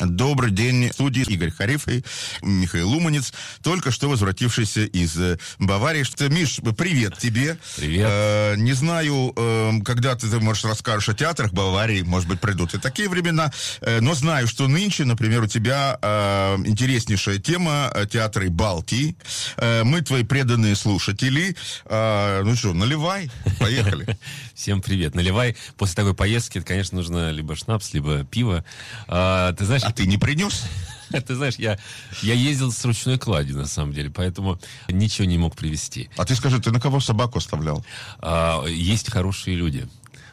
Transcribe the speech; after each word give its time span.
Добрый 0.00 0.50
день, 0.50 0.90
студии 0.92 1.22
Игорь 1.22 1.50
Хариф 1.50 1.86
и 1.88 2.02
Михаил 2.40 2.88
Луманец, 2.88 3.32
только 3.62 3.90
что 3.90 4.08
возвратившийся 4.08 4.84
из 4.84 5.18
э, 5.18 5.38
Баварии. 5.58 6.04
Миш, 6.30 6.60
привет 6.76 7.18
тебе. 7.18 7.58
Привет. 7.76 8.06
Э, 8.10 8.54
не 8.56 8.72
знаю, 8.72 9.32
э, 9.36 9.72
когда 9.84 10.14
ты, 10.14 10.28
ты, 10.28 10.40
может, 10.40 10.64
расскажешь 10.64 11.10
о 11.10 11.14
театрах 11.14 11.52
Баварии, 11.52 12.00
может 12.00 12.28
быть, 12.28 12.40
придут 12.40 12.74
и 12.74 12.78
такие 12.78 13.10
времена, 13.10 13.52
э, 13.82 14.00
но 14.00 14.14
знаю, 14.14 14.48
что 14.48 14.68
нынче, 14.68 15.04
например, 15.04 15.42
у 15.42 15.46
тебя 15.46 15.98
э, 16.00 16.56
интереснейшая 16.64 17.38
тема 17.38 17.90
э, 17.94 18.06
театры 18.10 18.48
Балтии. 18.48 19.16
Э, 19.58 19.84
мы 19.84 20.00
твои 20.00 20.24
преданные 20.24 20.76
слушатели. 20.76 21.54
Э, 21.84 22.42
ну 22.42 22.56
что, 22.56 22.72
наливай, 22.72 23.30
поехали. 23.58 24.16
Всем 24.60 24.82
привет. 24.82 25.14
Наливай. 25.14 25.56
После 25.78 25.94
такой 25.94 26.12
поездки, 26.12 26.60
конечно, 26.60 26.96
нужно 26.96 27.30
либо 27.30 27.56
шнапс, 27.56 27.94
либо 27.94 28.24
пиво. 28.24 28.62
А, 29.08 29.54
ты 29.54 29.64
знаешь... 29.64 29.82
А 29.84 29.90
ты 29.90 30.06
не 30.06 30.18
принес? 30.18 30.64
Ты 31.26 31.34
знаешь, 31.34 31.56
я, 31.56 31.78
я 32.22 32.34
ездил 32.34 32.70
с 32.70 32.84
ручной 32.84 33.18
кладью, 33.18 33.56
на 33.56 33.66
самом 33.66 33.94
деле, 33.94 34.10
поэтому 34.10 34.60
ничего 34.88 35.26
не 35.26 35.38
мог 35.38 35.56
привезти. 35.56 36.08
А 36.16 36.24
ты 36.24 36.36
скажи, 36.36 36.60
ты 36.60 36.70
на 36.70 36.78
кого 36.78 37.00
собаку 37.00 37.38
оставлял? 37.38 37.84
А, 38.20 38.64
есть 38.66 39.10
хорошие 39.10 39.56
люди 39.56 39.88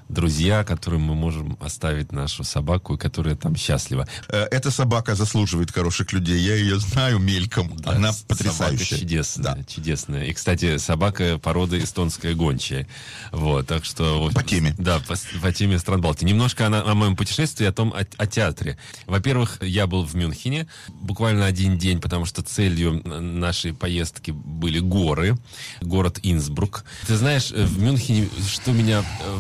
друзья, 0.10 0.64
которым 0.64 1.02
мы 1.02 1.16
можем 1.16 1.58
оставить 1.60 2.12
нашу 2.12 2.44
собаку, 2.44 2.96
и 2.96 2.98
которая 2.98 3.36
там 3.36 3.56
счастлива. 3.56 4.08
Э, 4.30 4.48
эта 4.52 4.72
собака 4.72 5.16
заслуживает 5.16 5.72
хороших 5.72 6.14
людей. 6.14 6.40
Я 6.40 6.56
ее 6.56 6.80
знаю 6.80 7.20
мельком. 7.20 7.76
Да, 7.78 7.92
Она 7.92 8.12
потрясающая. 8.28 8.86
Собака 8.86 9.02
чудесная, 9.02 9.56
да. 9.56 9.64
чудесная. 9.64 10.26
И, 10.26 10.34
кстати, 10.34 10.78
собака 10.78 11.38
породы 11.38 11.80
эстонская 11.80 12.34
гончая. 12.36 12.88
Вот, 13.32 13.68
так 13.68 13.86
что... 13.86 14.30
По 14.34 14.44
теме. 14.44 14.76
Да, 14.78 15.00
по, 15.00 15.16
по 15.42 15.52
теме 15.52 15.80
стран 15.80 16.02
Балтии. 16.02 16.26
Немножко 16.26 16.68
о, 16.68 16.92
о 16.92 16.94
моем 16.96 17.16
путешествии, 17.16 17.66
о 17.66 17.74
том, 17.74 17.94
о, 17.94 18.06
о 18.18 18.28
театре. 18.28 18.78
Во-первых, 19.06 19.58
я 19.62 19.88
был 19.88 20.04
в 20.06 20.16
Мюнхене 20.16 20.68
буквально 20.90 21.46
один 21.46 21.78
день, 21.78 22.00
потому 22.00 22.26
что 22.26 22.42
целью 22.42 23.02
нашей 23.06 23.74
поездки 23.74 24.32
были 24.32 24.80
горы. 24.80 25.38
Город 25.82 26.20
Инсбрук. 26.24 26.86
Ты 27.08 27.16
знаешь, 27.16 27.52
в 27.52 27.80
Мюнхене, 27.82 28.30
что 28.50 28.72
меня 28.72 29.04
э, 29.22 29.40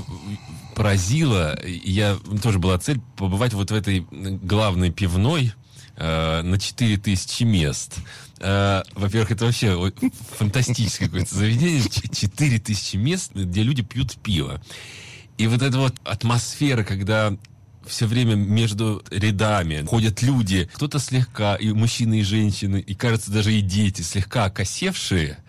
поразило, 0.77 1.59
я 1.65 2.17
тоже 2.43 2.59
была 2.59 2.77
цель 2.77 3.01
побывать 3.17 3.53
вот 3.53 3.71
в 3.71 3.73
этой 3.73 4.05
главной 4.11 4.91
пивной 4.91 5.53
э, 5.95 6.41
на 6.43 6.59
4000 6.59 7.43
мест. 7.45 7.95
Э, 8.39 8.83
во-первых, 8.93 9.31
это 9.31 9.45
вообще 9.45 9.91
фантастическое 10.37 11.07
какое-то 11.07 11.33
заведение. 11.33 11.81
4000 11.81 12.95
мест, 12.95 13.31
где 13.33 13.63
люди 13.63 13.81
пьют 13.81 14.17
пиво. 14.17 14.61
И 15.39 15.47
вот 15.47 15.63
эта 15.63 15.79
вот 15.79 15.95
атмосфера, 16.03 16.83
когда 16.83 17.35
все 17.87 18.05
время 18.05 18.35
между 18.35 19.03
рядами 19.09 19.83
ходят 19.83 20.21
люди, 20.21 20.69
кто-то 20.73 20.99
слегка, 20.99 21.55
и 21.55 21.71
мужчины, 21.71 22.19
и 22.19 22.23
женщины, 22.23 22.79
и, 22.85 22.93
кажется, 22.93 23.31
даже 23.31 23.51
и 23.51 23.61
дети, 23.61 24.03
слегка 24.03 24.45
окосевшие, 24.45 25.39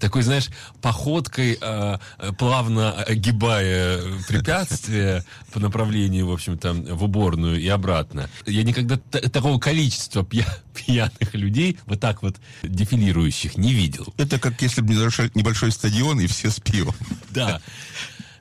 такой, 0.00 0.22
знаешь, 0.22 0.48
походкой, 0.80 1.58
э, 1.60 1.98
плавно 2.38 2.92
огибая 2.92 4.00
препятствия 4.26 5.24
по 5.52 5.60
направлению, 5.60 6.26
в 6.26 6.32
общем-то, 6.32 6.72
в 6.72 7.04
уборную 7.04 7.60
и 7.60 7.68
обратно. 7.68 8.28
Я 8.46 8.62
никогда 8.62 8.96
такого 8.96 9.58
количества 9.58 10.24
пья 10.24 10.46
пьяных 10.74 11.34
людей, 11.34 11.78
вот 11.86 12.00
так 12.00 12.22
вот 12.22 12.36
дефилирующих, 12.62 13.56
не 13.56 13.72
видел. 13.72 14.12
Это 14.16 14.38
как 14.38 14.60
если 14.62 14.80
бы 14.80 14.94
небольшой 14.94 15.72
стадион 15.72 16.20
и 16.20 16.26
все 16.26 16.50
с 16.50 16.60
пивом. 16.60 16.94
Да. 17.30 17.60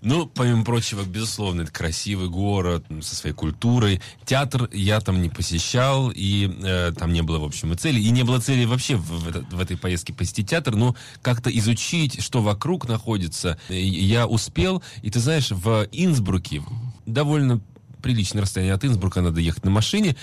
Ну, 0.02 0.28
помимо 0.28 0.64
прочего, 0.64 1.04
безусловно, 1.04 1.62
это 1.62 1.72
красивый 1.72 2.30
город 2.30 2.86
со 3.02 3.16
своей 3.16 3.36
культурой. 3.36 4.02
Театр 4.26 4.70
я 4.72 5.00
там 5.00 5.22
не 5.22 5.30
посещал, 5.30 6.12
и 6.14 6.52
э, 6.64 6.92
там 6.98 7.14
не 7.14 7.22
было, 7.22 7.40
в 7.40 7.44
общем, 7.44 7.74
и 7.74 7.76
цели. 7.76 8.00
И 8.00 8.10
не 8.12 8.24
было 8.24 8.40
цели 8.40 8.66
вообще 8.66 8.96
в, 8.96 9.06
в, 9.06 9.56
в 9.56 9.60
этой 9.60 9.78
поездке 9.78 10.14
посетить 10.14 10.50
театр, 10.50 10.76
но 10.76 10.96
как-то 11.22 11.50
изучить, 11.58 12.22
что 12.22 12.42
вокруг 12.42 12.88
находится, 12.88 13.58
я 13.70 14.28
успел. 14.28 14.84
И 15.02 15.10
ты 15.10 15.20
знаешь, 15.20 15.52
в 15.52 15.88
Инсбруке, 15.92 16.64
довольно 17.06 17.62
приличное 18.02 18.44
расстояние 18.44 18.76
от 18.76 18.86
Инсбрука, 18.86 19.22
надо 19.22 19.42
ехать 19.42 19.66
на 19.66 19.72
машине, 19.72 20.16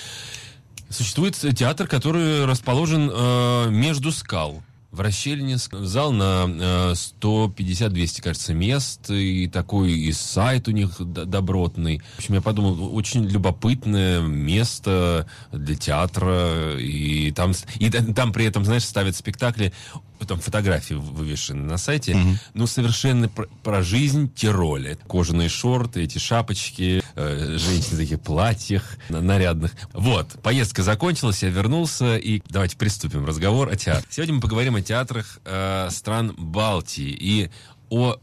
существует 0.88 1.34
театр, 1.34 1.86
который 1.88 2.44
расположен 2.44 3.10
э, 3.12 3.70
между 3.70 4.12
скал 4.12 4.62
в 4.94 5.00
расщелине 5.00 5.58
зал 5.58 6.12
на 6.12 6.46
э, 6.46 6.92
150-200, 6.92 8.22
кажется, 8.22 8.54
мест, 8.54 9.10
и 9.10 9.48
такой 9.48 9.92
и 9.92 10.12
сайт 10.12 10.68
у 10.68 10.70
них 10.70 11.00
добротный. 11.00 12.00
В 12.14 12.18
общем, 12.18 12.34
я 12.34 12.40
подумал, 12.40 12.94
очень 12.94 13.24
любопытное 13.26 14.20
место 14.20 15.26
для 15.52 15.74
театра, 15.74 16.78
и 16.78 17.32
там, 17.32 17.52
и 17.78 17.90
там 17.90 18.32
при 18.32 18.46
этом, 18.46 18.64
знаешь, 18.64 18.84
ставят 18.84 19.16
спектакли 19.16 19.72
там 20.26 20.40
фотографии 20.40 20.94
вывешены 20.94 21.64
на 21.64 21.78
сайте, 21.78 22.12
mm 22.12 22.34
ну, 22.54 22.66
совершенно 22.66 23.28
про, 23.28 23.46
про 23.62 23.82
жизнь 23.82 24.32
Тироля. 24.32 24.96
Кожаные 25.08 25.48
шорты, 25.48 26.02
эти 26.02 26.18
шапочки, 26.18 27.02
э, 27.14 27.56
женщины 27.58 27.96
в 27.96 27.98
таких 27.98 28.20
платьях 28.20 28.96
нарядных. 29.08 29.72
Вот, 29.92 30.28
поездка 30.42 30.82
закончилась, 30.82 31.42
я 31.42 31.50
вернулся, 31.50 32.16
и 32.16 32.42
давайте 32.48 32.76
приступим 32.76 33.24
разговор 33.24 33.68
о 33.68 33.76
театре. 33.76 34.06
Сегодня 34.10 34.34
мы 34.34 34.40
поговорим 34.40 34.76
о 34.76 34.82
театрах 34.82 35.38
э, 35.44 35.88
стран 35.90 36.34
Балтии 36.36 37.08
и 37.08 37.50
о 37.90 38.16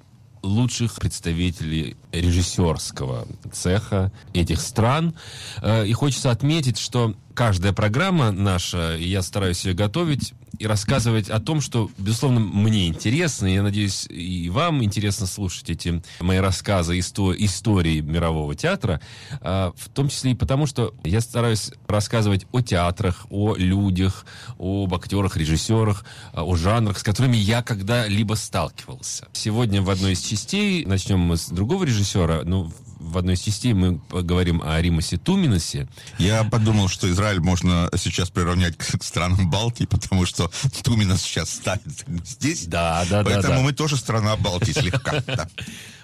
лучших 0.44 0.96
представителей 0.96 1.96
режиссерского 2.12 3.28
цеха 3.52 4.12
этих 4.34 4.62
стран. 4.62 5.16
Э, 5.62 5.86
и 5.86 5.94
хочется 5.94 6.32
отметить, 6.32 6.78
что 6.78 7.16
каждая 7.34 7.74
программа 7.74 8.32
наша, 8.32 8.96
я 8.98 9.22
стараюсь 9.22 9.64
ее 9.66 9.74
готовить, 9.74 10.34
и 10.60 10.68
рассказывать 10.68 11.30
о 11.30 11.40
том, 11.40 11.62
что, 11.62 11.90
безусловно, 11.98 12.40
мне 12.40 12.88
интересно, 12.88 13.48
и 13.48 13.54
я 13.56 13.64
надеюсь, 13.64 14.06
и 14.10 14.50
вам 14.50 14.84
интересно 14.84 15.26
слушать 15.26 15.70
эти 15.70 16.02
мои 16.20 16.38
рассказы 16.38 17.00
исто 17.00 17.34
истории 17.36 18.02
мирового 18.02 18.56
театра, 18.56 19.02
а, 19.42 19.74
в 19.76 19.90
том 19.90 20.10
числе 20.10 20.32
и 20.32 20.36
потому, 20.36 20.66
что 20.66 20.94
я 21.04 21.22
стараюсь 21.22 21.72
рассказывать 21.88 22.46
о 22.52 22.62
театрах, 22.62 23.26
о 23.30 23.56
людях, 23.56 24.26
об 24.60 24.94
актерах, 24.94 25.38
режиссерах, 25.38 26.06
а, 26.34 26.44
о 26.44 26.56
жанрах, 26.56 27.00
с 27.00 27.04
которыми 27.04 27.38
я 27.38 27.62
когда-либо 27.64 28.36
сталкивался. 28.36 29.28
Сегодня 29.34 29.82
в 29.82 29.90
одной 29.90 30.14
из 30.14 30.22
частей 30.22 30.86
начнем 30.86 31.20
мы 31.20 31.38
с 31.38 31.50
другого 31.50 31.84
режиссера, 31.84 32.42
ну, 32.44 32.72
в 33.12 33.18
одной 33.18 33.38
частей 33.38 33.74
мы 33.74 34.00
поговорим 34.00 34.62
о 34.64 34.82
Римасе 34.82 35.18
Туминосе. 35.18 35.88
Я 36.18 36.44
подумал, 36.44 36.88
что 36.88 37.10
Израиль 37.10 37.40
можно 37.40 37.90
сейчас 37.98 38.30
приравнять 38.30 38.78
к 38.78 39.04
странам 39.04 39.50
Балтии, 39.50 39.86
потому 39.86 40.26
что 40.26 40.50
Туминос 40.84 41.22
сейчас 41.22 41.52
ставит 41.52 42.06
здесь. 42.26 42.66
Да, 42.66 43.06
да, 43.10 43.24
да. 43.24 43.30
Поэтому 43.30 43.56
да. 43.56 43.62
мы 43.62 43.74
тоже 43.74 43.98
страна 43.98 44.36
Балтии 44.36 44.72
слегка. 44.72 45.22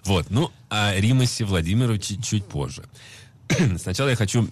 Вот, 0.03 0.27
ну, 0.29 0.53
о 0.69 0.95
Римасе 0.95 1.43
Владимировиче 1.43 2.15
чуть 2.21 2.45
позже. 2.45 2.83
Сначала 3.77 4.07
я 4.07 4.15
хочу 4.15 4.49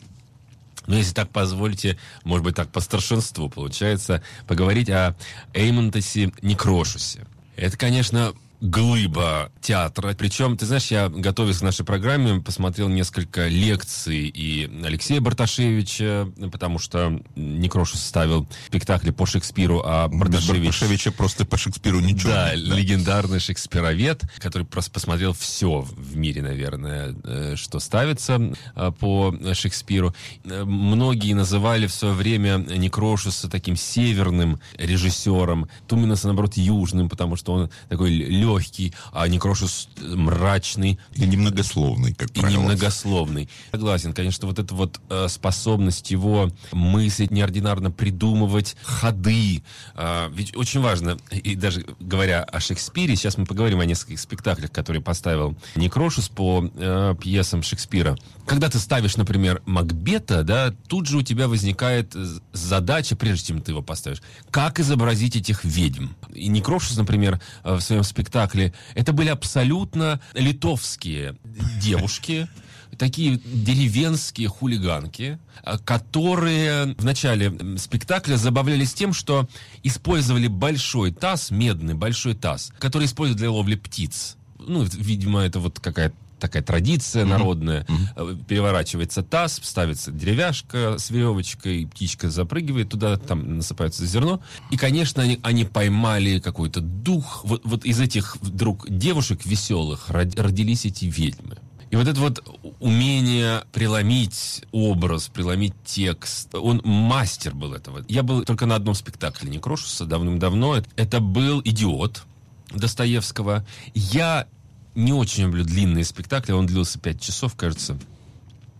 ну, 0.88 0.96
если 0.96 1.14
так 1.14 1.30
позволите, 1.30 1.98
может 2.26 2.44
быть, 2.44 2.56
так 2.56 2.72
по 2.72 2.80
старшинству 2.80 3.50
получается, 3.50 4.22
поговорить 4.48 4.90
о 4.90 5.16
Эймонтосе 5.54 6.32
Некрошусе. 6.42 7.26
Это, 7.56 7.78
конечно, 7.78 8.34
глыба 8.62 9.52
театра. 9.62 10.16
Причем, 10.18 10.58
ты 10.58 10.66
знаешь, 10.66 10.88
я, 10.88 11.10
готовясь 11.10 11.60
к 11.60 11.62
нашей 11.62 11.86
программе, 11.86 12.42
посмотрел 12.42 12.90
несколько 12.90 13.48
лекций 13.48 14.28
и 14.28 14.70
Алексея 14.84 15.22
Барташевича, 15.22 16.32
потому 16.52 16.80
что 16.80 17.22
Некрош 17.36 17.94
ставил 17.94 18.48
спектакли 18.68 19.12
по 19.12 19.26
Шекспиру, 19.26 19.82
а 19.86 20.08
Барташевич... 20.08 20.66
Барташевича 20.66 21.12
просто 21.12 21.46
по 21.46 21.58
Шекспиру 21.58 22.00
ничего. 22.00 22.32
Да, 22.32 22.46
да, 22.46 22.56
легендарный 22.56 23.40
шекспировед, 23.40 24.24
который 24.38 24.66
просто 24.66 24.92
посмотрел 24.92 25.34
все 25.34 25.82
в 25.82 26.16
мире, 26.16 26.42
наверное, 26.42 27.16
э, 27.24 27.56
что 27.56 27.80
ставится 27.80 28.40
э, 28.76 28.92
по 29.00 29.34
Шекспиру. 29.54 30.14
Э, 30.44 30.64
многие 30.64 31.34
называли 31.34 31.88
в 31.88 31.94
свое 31.94 32.14
время 32.14 32.58
Некрошуса 32.58 33.50
таким 33.50 33.76
северным 33.76 34.60
режиссером, 34.78 35.68
Туминаса, 35.88 36.28
наоборот, 36.28 36.56
южным, 36.56 37.10
потому 37.10 37.36
что 37.36 37.54
он 37.54 37.70
такой 37.90 38.12
легкий, 38.46 38.94
а 39.12 39.28
Некрошус 39.28 39.90
мрачный. 40.02 41.00
И 41.14 41.26
немногословный, 41.26 42.14
как 42.14 42.32
правило. 42.32 42.50
И 42.50 42.54
немногословный. 42.54 43.50
Согласен, 43.72 44.14
конечно, 44.14 44.48
вот 44.48 44.60
эта 44.60 44.74
вот 44.76 45.00
э, 45.10 45.28
способность 45.30 46.12
его 46.12 46.52
мыслить, 46.72 47.32
неординарно 47.32 47.92
придумывать 47.92 48.76
ходы. 48.84 49.64
Э, 49.96 50.30
ведь 50.32 50.56
очень 50.56 50.82
важно, 50.82 51.18
и 51.32 51.56
даже 51.56 51.86
говоря 52.00 52.44
о 52.44 52.60
Шекспире, 52.60 53.16
сейчас 53.16 53.38
мы 53.38 53.46
поговорим 53.46 53.80
о 53.80 53.86
нескольких 53.86 54.20
спектаклях, 54.20 54.72
которые 54.72 55.02
поставил 55.02 55.56
Некрошус 55.76 56.30
по 56.30 56.70
э, 56.76 57.16
пьесам 57.20 57.64
Шекспира. 57.64 58.18
Когда 58.46 58.70
ты 58.70 58.78
ставишь, 58.80 59.18
например, 59.18 59.62
Макбета, 59.66 60.44
да, 60.44 60.74
тут 60.88 61.08
же 61.08 61.18
у 61.18 61.22
тебя 61.24 61.48
возникает 61.48 62.16
задача, 62.54 63.16
прежде 63.16 63.48
чем 63.48 63.62
ты 63.62 63.72
его 63.72 63.82
поставишь, 63.82 64.22
как 64.52 64.80
изобразить 64.80 65.36
этих 65.36 65.64
ведьм. 65.64 66.10
И 66.34 66.48
Некрошус, 66.48 66.96
например, 66.98 67.42
в 67.64 67.80
своем 67.80 68.04
спектакле 68.04 68.35
спектакле, 68.36 68.74
это 68.96 69.14
были 69.14 69.30
абсолютно 69.30 70.20
литовские 70.34 71.38
девушки, 71.82 72.50
такие 72.98 73.40
деревенские 73.46 74.50
хулиганки, 74.50 75.40
а, 75.64 75.78
которые 75.78 76.96
в 76.98 77.06
начале 77.06 77.54
спектакля 77.78 78.36
забавлялись 78.36 78.94
тем, 78.94 79.14
что 79.14 79.48
использовали 79.84 80.48
большой 80.48 81.14
таз, 81.14 81.50
медный 81.50 81.94
большой 81.94 82.36
таз, 82.36 82.74
который 82.78 83.06
используют 83.06 83.40
для 83.40 83.52
ловли 83.52 83.76
птиц. 83.76 84.36
Ну, 84.60 84.84
видимо, 84.84 85.42
это 85.42 85.60
вот 85.60 85.80
какая-то 85.80 86.16
такая 86.40 86.64
традиция 86.64 87.26
народная. 87.26 87.86
Mm-hmm. 87.86 88.46
Переворачивается 88.46 89.24
таз, 89.24 89.60
ставится 89.64 90.12
деревяшка 90.12 90.98
с 90.98 91.10
веревочкой, 91.10 91.88
птичка 91.88 92.30
запрыгивает 92.30 92.90
туда, 92.90 93.18
там 93.18 93.58
насыпается 93.58 94.06
зерно. 94.06 94.42
И, 94.72 94.78
конечно, 94.78 95.24
они, 95.24 95.40
они 95.44 95.66
поймали 95.66 96.40
какой-то 96.40 96.82
дух. 96.82 97.42
Вот, 97.46 97.62
вот 97.64 97.86
из 97.86 98.00
этих 98.00 98.38
вдруг 98.42 98.90
девушек 98.90 99.46
веселых 99.46 100.10
родились 100.10 100.86
эти 100.86 101.06
ведьмы. 101.06 101.58
И 101.92 101.96
вот 101.96 102.08
это 102.08 102.20
вот 102.20 102.44
умение 102.80 103.64
преломить 103.72 104.64
образ, 104.72 105.28
преломить 105.28 105.76
текст, 105.86 106.54
он 106.56 106.82
мастер 106.84 107.54
был 107.54 107.74
этого. 107.74 108.04
Я 108.08 108.24
был 108.24 108.44
только 108.44 108.66
на 108.66 108.76
одном 108.76 108.96
спектакле 108.96 109.50
Некрошуса 109.50 110.06
давным-давно. 110.06 110.84
Это 110.96 111.20
был 111.20 111.62
«Идиот», 111.64 112.24
Достоевского. 112.72 113.66
Я 113.94 114.48
не 114.96 115.14
очень 115.14 115.44
люблю 115.44 115.64
длинные 115.64 116.06
спектакли, 116.06 116.54
он 116.54 116.66
длился 116.66 117.00
пять 117.00 117.22
часов, 117.22 117.56
кажется. 117.56 118.00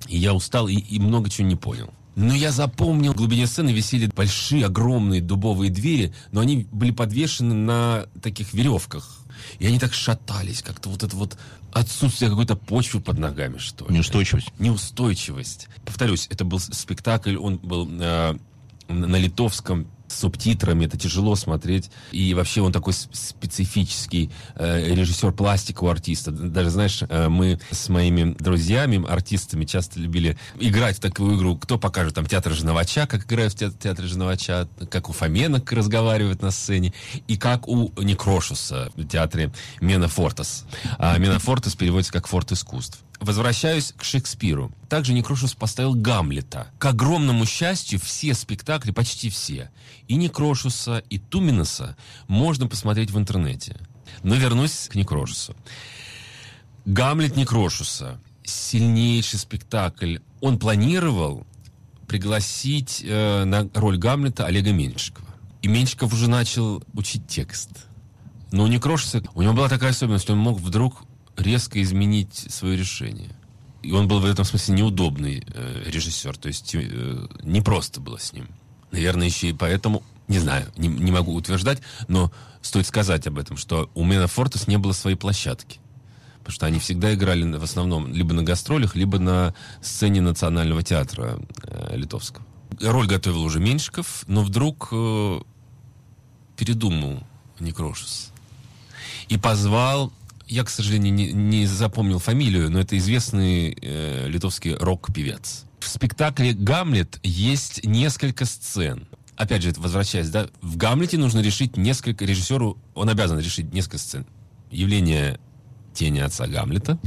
И 0.08 0.18
я 0.18 0.34
устал 0.34 0.68
и, 0.68 0.76
и 0.76 1.00
много 1.00 1.30
чего 1.30 1.48
не 1.48 1.56
понял. 1.56 1.94
Но 2.16 2.34
я 2.34 2.52
запомнил, 2.52 3.14
в 3.14 3.18
глубине 3.18 3.46
сцены 3.46 3.72
висели 3.72 4.08
большие, 4.08 4.66
огромные 4.66 5.22
дубовые 5.22 5.70
двери, 5.70 6.14
но 6.32 6.40
они 6.40 6.66
были 6.72 6.92
подвешены 6.92 7.54
на 7.54 8.08
таких 8.22 8.54
веревках. 8.54 9.20
И 9.60 9.68
они 9.68 9.80
так 9.80 9.94
шатались, 9.94 10.62
как-то 10.62 10.90
вот 10.90 11.04
это 11.04 11.16
вот 11.16 11.38
отсутствие 11.74 12.30
какой-то 12.30 12.56
почвы 12.56 13.02
под 13.02 13.18
ногами, 13.18 13.58
что 13.58 13.86
ли. 13.88 13.96
Неустойчивость. 13.96 14.48
Неустойчивость. 14.60 15.68
Повторюсь, 15.84 16.28
это 16.30 16.46
был 16.46 16.60
спектакль, 16.60 17.36
он 17.36 17.58
был 17.58 17.90
э, 18.00 18.38
на 18.88 19.16
литовском 19.18 19.88
субтитрами, 20.16 20.86
это 20.86 20.98
тяжело 20.98 21.36
смотреть. 21.36 21.92
И 22.12 22.34
вообще 22.34 22.62
он 22.62 22.72
такой 22.72 22.94
специфический 22.94 24.32
э, 24.56 24.94
режиссер 24.94 25.32
пластика 25.32 25.84
у 25.84 25.88
артиста. 25.88 26.32
Даже, 26.32 26.70
знаешь, 26.70 27.04
э, 27.08 27.28
мы 27.28 27.60
с 27.72 27.90
моими 27.90 28.34
друзьями, 28.34 29.04
артистами, 29.08 29.66
часто 29.66 30.00
любили 30.00 30.38
играть 30.60 30.98
в 30.98 31.00
такую 31.00 31.38
игру, 31.38 31.58
кто 31.58 31.78
покажет 31.78 32.16
там 32.16 32.26
театр 32.26 32.54
Жновача, 32.54 33.08
как 33.08 33.26
играют 33.26 33.54
в 33.54 33.58
театр, 33.58 33.78
театре 33.78 34.08
Жновача, 34.08 34.68
как 34.90 35.10
у 35.10 35.14
Фоменок 35.14 35.72
разговаривают 35.72 36.42
на 36.42 36.52
сцене, 36.52 36.94
и 37.28 37.38
как 37.38 37.68
у 37.68 37.92
Некрошуса 38.02 38.92
в 38.96 39.06
театре 39.06 39.52
Мена 39.82 40.08
Фортас. 40.08 40.66
А 40.98 41.18
Мена 41.18 41.40
Фортас 41.40 41.76
переводится 41.76 42.14
как 42.14 42.28
«Форт 42.28 42.52
искусств». 42.52 43.00
Возвращаюсь 43.26 43.92
к 43.98 44.04
Шекспиру. 44.04 44.72
Также 44.88 45.12
Некрошус 45.12 45.56
поставил 45.56 45.96
Гамлета. 45.96 46.68
К 46.78 46.86
огромному 46.86 47.48
счастью, 47.48 48.00
все 48.00 48.36
спектакли, 48.36 48.92
почти 48.92 49.32
все, 49.32 49.72
и 50.08 50.16
Некрошуса, 50.16 51.00
и 51.10 51.18
Туминаса 51.18 51.98
можно 52.28 52.68
посмотреть 52.68 53.10
в 53.10 53.18
интернете. 53.18 53.78
Но 54.22 54.36
вернусь 54.36 54.90
к 54.92 54.94
Некрошусу. 54.94 55.56
Гамлет 56.86 57.36
Некрошуса. 57.36 58.22
Сильнейший 58.44 59.40
спектакль. 59.40 60.18
Он 60.40 60.60
планировал 60.60 61.48
пригласить 62.08 63.02
э, 63.04 63.44
на 63.44 63.68
роль 63.74 63.98
Гамлета 63.98 64.46
Олега 64.46 64.72
Меньшикова. 64.72 65.30
И 65.64 65.68
Меньшиков 65.68 66.14
уже 66.14 66.30
начал 66.30 66.84
учить 66.94 67.26
текст. 67.26 67.88
Но 68.52 68.66
у 68.66 68.68
Некрошуса, 68.68 69.24
у 69.34 69.42
него 69.42 69.54
была 69.54 69.68
такая 69.68 69.90
особенность, 69.90 70.30
он 70.30 70.38
мог 70.38 70.60
вдруг 70.60 71.02
резко 71.38 71.82
изменить 71.82 72.34
свое 72.50 72.78
решение. 72.78 73.30
И 73.82 73.92
он 73.92 74.08
был 74.08 74.20
в 74.20 74.26
этом 74.26 74.46
смысле 74.46 74.76
неудобный 74.76 75.46
э, 75.48 75.84
режиссер, 75.86 76.38
то 76.38 76.48
есть 76.48 76.74
э, 76.74 77.28
не 77.44 77.62
просто 77.62 78.02
было 78.02 78.18
с 78.18 78.34
ним. 78.34 78.48
Наверное, 78.92 79.28
еще 79.28 79.50
и 79.50 79.54
поэтому, 79.54 80.04
не 80.28 80.40
знаю, 80.40 80.72
не, 80.76 80.88
не 80.88 81.12
могу 81.12 81.36
утверждать, 81.36 81.82
но 82.08 82.32
стоит 82.62 82.88
сказать 82.88 83.28
об 83.28 83.38
этом, 83.38 83.58
что 83.58 83.90
у 83.94 84.04
Мена 84.04 84.28
Фортес 84.28 84.68
не 84.68 84.78
было 84.78 84.92
своей 84.94 85.18
площадки. 85.18 85.80
Потому 86.40 86.54
что 86.54 86.66
они 86.66 86.80
всегда 86.80 87.14
играли 87.14 87.44
в 87.58 87.64
основном 87.64 88.12
либо 88.14 88.34
на 88.34 88.44
гастролях, 88.44 88.96
либо 88.96 89.20
на 89.20 89.54
сцене 89.82 90.22
Национального 90.22 90.82
театра 90.82 91.40
э, 91.64 91.96
литовского. 91.96 92.46
Роль 92.82 93.08
готовил 93.08 93.44
уже 93.44 93.60
Меньшиков, 93.60 94.24
но 94.28 94.44
вдруг 94.44 94.90
э, 94.92 95.40
передумал 96.56 97.24
Некрошес. 97.60 98.32
И 99.28 99.38
позвал 99.38 100.12
я, 100.48 100.64
к 100.64 100.70
сожалению, 100.70 101.14
не, 101.14 101.32
не 101.32 101.66
запомнил 101.66 102.20
фамилию, 102.20 102.70
но 102.70 102.80
это 102.80 102.98
известный 102.98 103.78
э, 103.82 104.28
литовский 104.28 104.76
рок-певец. 104.76 105.66
В 105.80 105.88
спектакле 105.88 106.54
«Гамлет» 106.54 107.20
есть 107.24 107.84
несколько 107.84 108.46
сцен. 108.46 109.08
Опять 109.36 109.64
же, 109.64 109.74
возвращаясь, 109.78 110.30
да, 110.30 110.48
в 110.62 110.78
«Гамлете» 110.78 111.18
нужно 111.18 111.40
решить 111.40 111.78
несколько, 111.78 112.26
режиссеру, 112.26 112.78
он 112.94 113.10
обязан 113.10 113.40
решить 113.40 113.74
несколько 113.74 113.98
сцен. 113.98 114.26
Явление 114.72 115.40
тени 115.94 116.20
отца 116.20 116.48
Гамлета, 116.48 117.00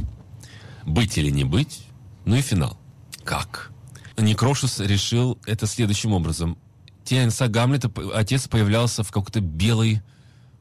быть 0.85 1.17
или 1.17 1.29
не 1.29 1.43
быть, 1.43 1.81
ну 2.25 2.35
и 2.35 2.41
финал. 2.41 2.77
Как? 3.23 3.71
Некрошус 4.17 4.79
решил 4.79 5.37
это 5.45 5.65
следующим 5.65 6.13
образом. 6.13 6.57
Тень 7.03 7.27
отца 7.27 7.47
Гамлета, 7.47 7.91
отец 8.13 8.47
появлялся 8.47 9.03
в 9.03 9.11
какой-то 9.11 9.39
белой 9.39 10.01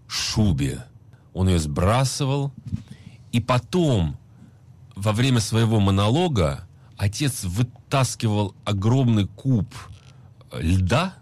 шубе, 0.07 0.85
он 1.35 1.49
ее 1.49 1.59
сбрасывал, 1.59 2.53
и 3.33 3.41
потом, 3.41 4.17
во 4.95 5.13
время 5.13 5.41
своего 5.41 5.81
монолога, 5.81 6.67
отец 6.97 7.45
вытаскивал 7.45 8.55
огромный 8.65 9.27
куб 9.27 9.73
льда 10.53 11.15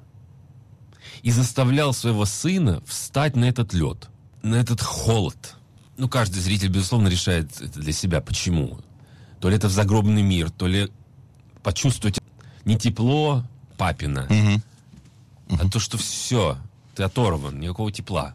и 1.22 1.30
заставлял 1.30 1.92
своего 1.92 2.24
сына 2.24 2.82
встать 2.86 3.36
на 3.36 3.44
этот 3.46 3.72
лед, 3.74 4.08
на 4.42 4.54
этот 4.56 4.80
холод. 4.80 5.56
Ну, 5.96 6.08
каждый 6.08 6.40
зритель, 6.40 6.68
безусловно, 6.68 7.08
решает 7.08 7.60
это 7.60 7.80
для 7.80 7.92
себя. 7.92 8.20
Почему? 8.20 8.78
То 9.40 9.48
ли 9.48 9.56
это 9.56 9.68
в 9.68 9.72
загробный 9.72 10.22
мир, 10.22 10.50
то 10.50 10.66
ли 10.66 10.90
почувствовать 11.62 12.20
не 12.64 12.78
тепло 12.78 13.44
папина, 13.76 14.26
угу. 14.30 15.58
а 15.60 15.68
то, 15.68 15.78
что 15.78 15.98
все, 15.98 16.58
ты 16.94 17.02
оторван, 17.02 17.58
никакого 17.60 17.90
тепла. 17.92 18.34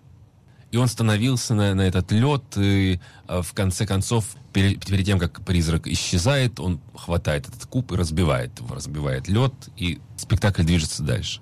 И 0.72 0.78
он 0.78 0.88
становился 0.88 1.54
на, 1.54 1.76
на 1.76 1.82
этот 1.82 2.12
лед, 2.12 2.44
и 2.56 3.00
а, 3.28 3.42
в 3.42 3.54
конце 3.54 3.86
концов, 3.86 4.26
перед, 4.54 4.86
перед 4.86 5.06
тем, 5.06 5.20
как 5.20 5.44
призрак 5.44 5.86
исчезает, 5.88 6.60
он 6.62 6.80
хватает 6.96 7.48
этот 7.50 7.66
куб 7.66 7.92
и 7.92 7.96
разбивает 7.96 8.58
его, 8.60 8.74
разбивает 8.74 9.28
лед, 9.28 9.54
и 9.76 10.00
спектакль 10.16 10.64
движется 10.64 11.04
дальше. 11.04 11.42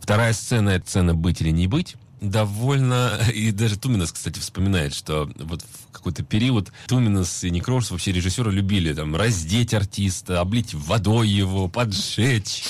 Вторая 0.00 0.32
сцена— 0.32 0.70
это 0.70 0.88
сцена 0.88 1.14
«Быть 1.14 1.42
или 1.42 1.50
не 1.50 1.66
быть». 1.66 1.96
Довольно... 2.22 3.20
И 3.34 3.52
даже 3.52 3.78
Туминас, 3.78 4.12
кстати, 4.12 4.38
вспоминает, 4.38 4.94
что 4.94 5.30
вот 5.36 5.62
в 5.62 5.92
какой-то 5.92 6.22
период 6.22 6.72
Туминас 6.86 7.44
и 7.44 7.50
Некрош, 7.50 7.90
вообще 7.90 8.12
режиссеры, 8.12 8.50
любили 8.50 8.94
там 8.94 9.14
раздеть 9.14 9.74
артиста, 9.74 10.40
облить 10.40 10.72
водой 10.72 11.28
его, 11.28 11.68
поджечь. 11.68 12.64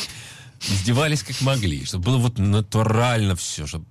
Издевались 0.69 1.23
как 1.23 1.41
могли, 1.41 1.85
чтобы 1.85 2.07
было 2.07 2.19
вот 2.19 2.39
натурально 2.39 3.37
все, 3.37 3.67
чтобы 3.67 3.87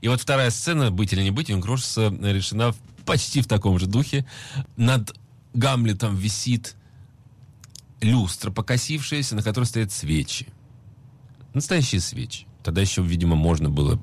и 0.00 0.08
вот 0.08 0.20
вторая 0.20 0.50
сцена 0.50 0.90
«Быть 0.90 1.12
или 1.12 1.22
не 1.22 1.30
быть» 1.30 1.48
Юнгрошса 1.48 2.08
решена 2.20 2.74
почти 3.04 3.40
в 3.40 3.46
таком 3.46 3.78
же 3.78 3.86
духе. 3.86 4.26
Над 4.76 5.14
Гамлетом 5.54 6.16
висит 6.16 6.76
люстра 8.00 8.50
покосившаяся, 8.50 9.34
на 9.34 9.42
которой 9.42 9.64
стоят 9.64 9.92
свечи. 9.92 10.46
Настоящие 11.54 12.00
свечи. 12.00 12.46
Тогда 12.62 12.80
еще, 12.80 13.02
видимо, 13.02 13.34
можно 13.34 13.70
было 13.70 14.00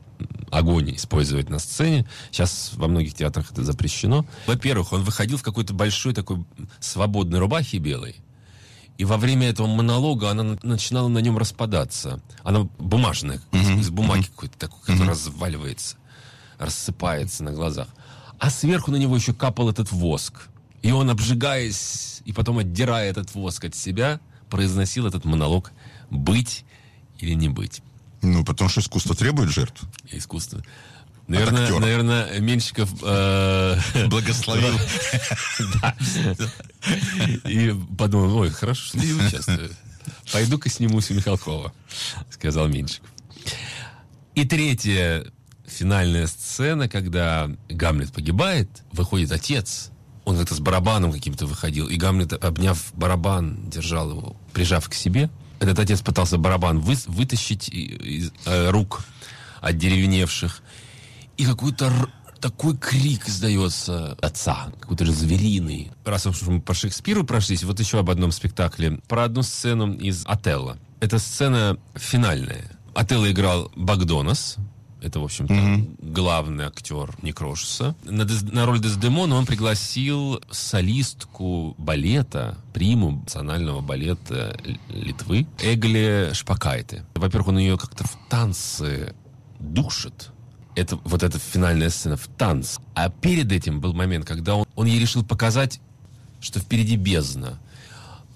огонь 0.49 0.95
использовать 0.95 1.49
на 1.49 1.59
сцене. 1.59 2.07
Сейчас 2.31 2.71
во 2.75 2.87
многих 2.87 3.13
театрах 3.13 3.51
это 3.51 3.63
запрещено. 3.63 4.25
Во-первых, 4.47 4.93
он 4.93 5.03
выходил 5.03 5.37
в 5.37 5.43
какой-то 5.43 5.73
большой 5.73 6.13
такой 6.13 6.43
свободной 6.79 7.39
рубахе 7.39 7.77
белой. 7.77 8.15
И 8.97 9.03
во 9.03 9.17
время 9.17 9.49
этого 9.49 9.67
монолога 9.67 10.29
она 10.31 10.57
начинала 10.63 11.09
на 11.09 11.19
нем 11.19 11.37
распадаться. 11.37 12.21
Она 12.43 12.67
бумажная, 12.77 13.41
mm-hmm. 13.51 13.79
из 13.79 13.89
бумаги 13.89 14.21
mm-hmm. 14.21 14.31
какой-то 14.31 14.57
такой, 14.57 14.79
который 14.81 14.99
mm-hmm. 15.03 15.09
разваливается, 15.09 15.97
рассыпается 16.57 17.43
на 17.43 17.51
глазах. 17.51 17.87
А 18.39 18.49
сверху 18.49 18.91
на 18.91 18.95
него 18.95 19.15
еще 19.15 19.33
капал 19.33 19.69
этот 19.69 19.91
воск. 19.91 20.47
И 20.81 20.91
он, 20.91 21.09
обжигаясь 21.09 22.21
и 22.25 22.31
потом 22.31 22.59
отдирая 22.59 23.09
этот 23.09 23.33
воск 23.35 23.65
от 23.65 23.75
себя, 23.75 24.19
произносил 24.49 25.07
этот 25.07 25.25
монолог 25.25 25.71
«быть 26.09 26.63
или 27.19 27.33
не 27.33 27.49
быть». 27.49 27.81
Ну, 28.21 28.43
потому 28.45 28.69
что 28.69 28.81
искусство 28.81 29.15
требует 29.15 29.49
жертв. 29.49 29.83
Искусство. 30.11 30.63
Наверное, 31.27 31.79
наверное, 31.79 32.39
Меньшиков 32.39 32.89
э, 33.01 33.77
благословил. 34.07 34.77
И 37.45 37.73
подумал, 37.97 38.37
ой, 38.37 38.51
хорошо, 38.51 38.85
что 38.85 38.99
я 38.99 39.15
участвую. 39.15 39.71
Пойду-ка 40.31 40.69
снимусь 40.69 41.09
у 41.09 41.15
Михалкова, 41.15 41.73
сказал 42.29 42.67
Меньшиков. 42.67 43.09
И 44.35 44.45
третья 44.45 45.25
финальная 45.65 46.27
сцена, 46.27 46.87
когда 46.87 47.49
Гамлет 47.69 48.13
погибает, 48.13 48.69
выходит 48.91 49.31
отец 49.31 49.91
он 50.25 50.37
как-то 50.37 50.55
с 50.55 50.59
барабаном 50.59 51.13
каким-то 51.13 51.45
выходил, 51.45 51.87
и 51.87 51.95
Гамлет, 51.95 52.33
обняв 52.33 52.91
барабан, 52.93 53.69
держал 53.69 54.09
его, 54.09 54.35
прижав 54.53 54.89
к 54.89 54.93
себе. 54.93 55.29
Этот 55.59 55.79
отец 55.79 56.01
пытался 56.01 56.37
барабан 56.37 56.79
вы, 56.79 56.95
вытащить 57.05 57.69
из 57.69 58.31
э, 58.45 58.69
рук 58.71 59.05
отдеревеневших. 59.61 60.61
И 61.37 61.45
какой-то 61.45 61.91
такой 62.39 62.77
крик 62.77 63.27
издается 63.27 64.17
отца, 64.21 64.67
какой-то 64.79 65.05
же 65.05 65.13
звериный. 65.13 65.91
Раз 66.03 66.25
уж 66.27 66.41
мы 66.43 66.61
по 66.61 66.73
Шекспиру 66.73 67.23
прошлись, 67.23 67.63
вот 67.63 67.79
еще 67.79 67.99
об 67.99 68.09
одном 68.09 68.31
спектакле. 68.31 68.99
Про 69.07 69.25
одну 69.25 69.41
сцену 69.41 69.93
из 69.93 70.25
«Отелло». 70.25 70.77
Эта 70.99 71.19
сцена 71.19 71.77
финальная. 71.95 72.71
Отелло 72.93 73.29
играл 73.29 73.71
Багдонас, 73.75 74.57
это, 75.05 75.19
в 75.19 75.23
общем-то, 75.23 75.53
mm-hmm. 75.53 76.11
главный 76.13 76.65
актер 76.65 77.15
Некрошуса. 77.21 77.95
На, 78.05 78.25
на 78.25 78.65
роль 78.65 78.79
Дездемона 78.79 79.35
он 79.35 79.45
пригласил 79.45 80.41
солистку 80.49 81.75
балета, 81.77 82.57
приму 82.73 83.11
национального 83.11 83.81
балета 83.81 84.57
Литвы, 84.89 85.45
Эгле 85.59 86.33
Шпакайте. 86.33 87.05
Во-первых, 87.13 87.49
он 87.49 87.59
ее 87.59 87.77
как-то 87.77 88.03
в 88.03 88.17
танцы 88.29 89.13
душит. 89.59 90.31
Это 90.75 90.97
вот 91.03 91.23
эта 91.23 91.39
финальная 91.39 91.89
сцена 91.89 92.17
в 92.17 92.27
танц. 92.27 92.77
А 92.93 93.09
перед 93.09 93.51
этим 93.51 93.79
был 93.79 93.93
момент, 93.93 94.25
когда 94.25 94.55
он, 94.55 94.65
он 94.75 94.87
ей 94.87 94.99
решил 94.99 95.23
показать, 95.23 95.79
что 96.41 96.59
впереди 96.59 96.95
бездна 96.95 97.57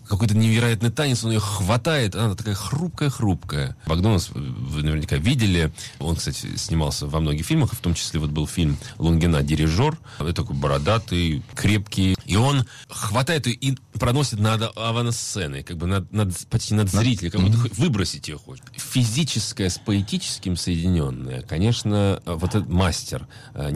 какой-то 0.10 0.36
невероятный 0.36 0.90
танец, 0.90 1.24
он 1.24 1.32
ее 1.32 1.40
хватает, 1.40 2.16
она 2.16 2.36
такая 2.36 2.56
хрупкая-хрупкая. 2.56 3.78
Богданов 3.86 4.30
вы 4.32 4.82
наверняка 4.82 5.18
видели, 5.18 5.72
он, 6.00 6.16
кстати, 6.16 6.58
снимался 6.58 7.06
во 7.06 7.20
многих 7.20 7.46
фильмах, 7.46 7.74
в 7.74 7.78
том 7.78 7.94
числе 7.94 8.20
вот 8.20 8.32
был 8.32 8.48
фильм 8.48 8.78
Лунгина 8.98 9.44
«Дирижер», 9.44 9.98
это 10.18 10.34
такой 10.34 10.56
бородатый, 10.56 11.44
крепкий, 11.54 12.18
и 12.26 12.36
он 12.36 12.66
хватает 12.90 13.46
ее 13.46 13.54
и 13.54 13.78
проносит 13.94 14.40
над 14.40 14.76
авансценой, 14.76 15.62
как 15.64 15.78
бы 15.78 15.86
над, 15.86 16.12
над, 16.12 16.36
почти 16.48 16.74
над 16.74 16.90
зрителем, 16.90 17.32
как 17.32 17.42
будто 17.42 17.58
mm-hmm. 17.58 17.80
выбросить 17.80 18.28
ее 18.28 18.38
хочет. 18.38 18.66
Физическое 18.76 19.70
с 19.70 19.78
поэтическим 19.78 20.58
соединенное, 20.58 21.44
конечно, 21.44 22.22
вот 22.26 22.56
этот 22.56 22.68
мастер 22.68 23.28
э, 23.54 23.72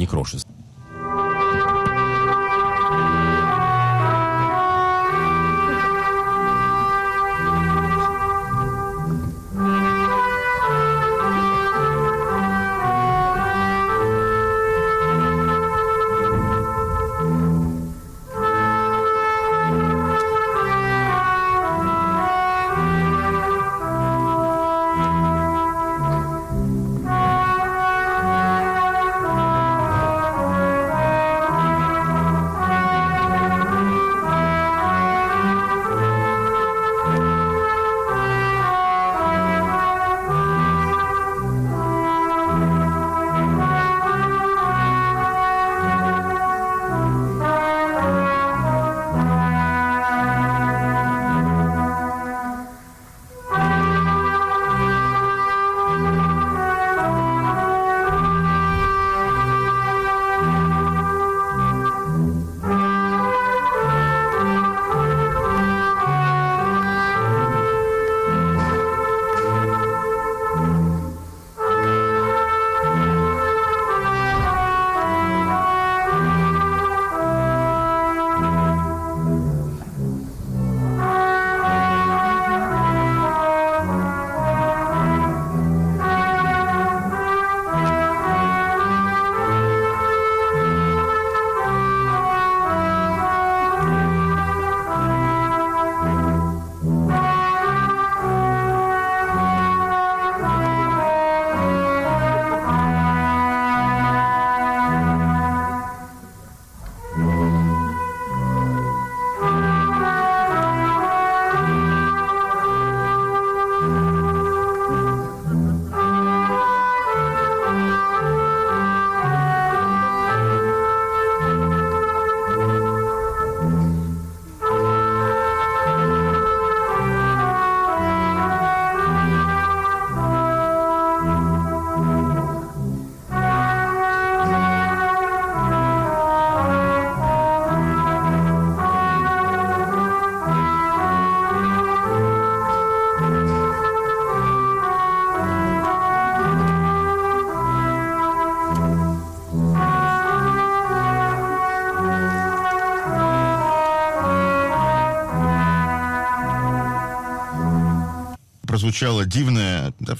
Прозвучала 158.93 159.25
дивная, 159.25 159.91
да, 159.99 160.15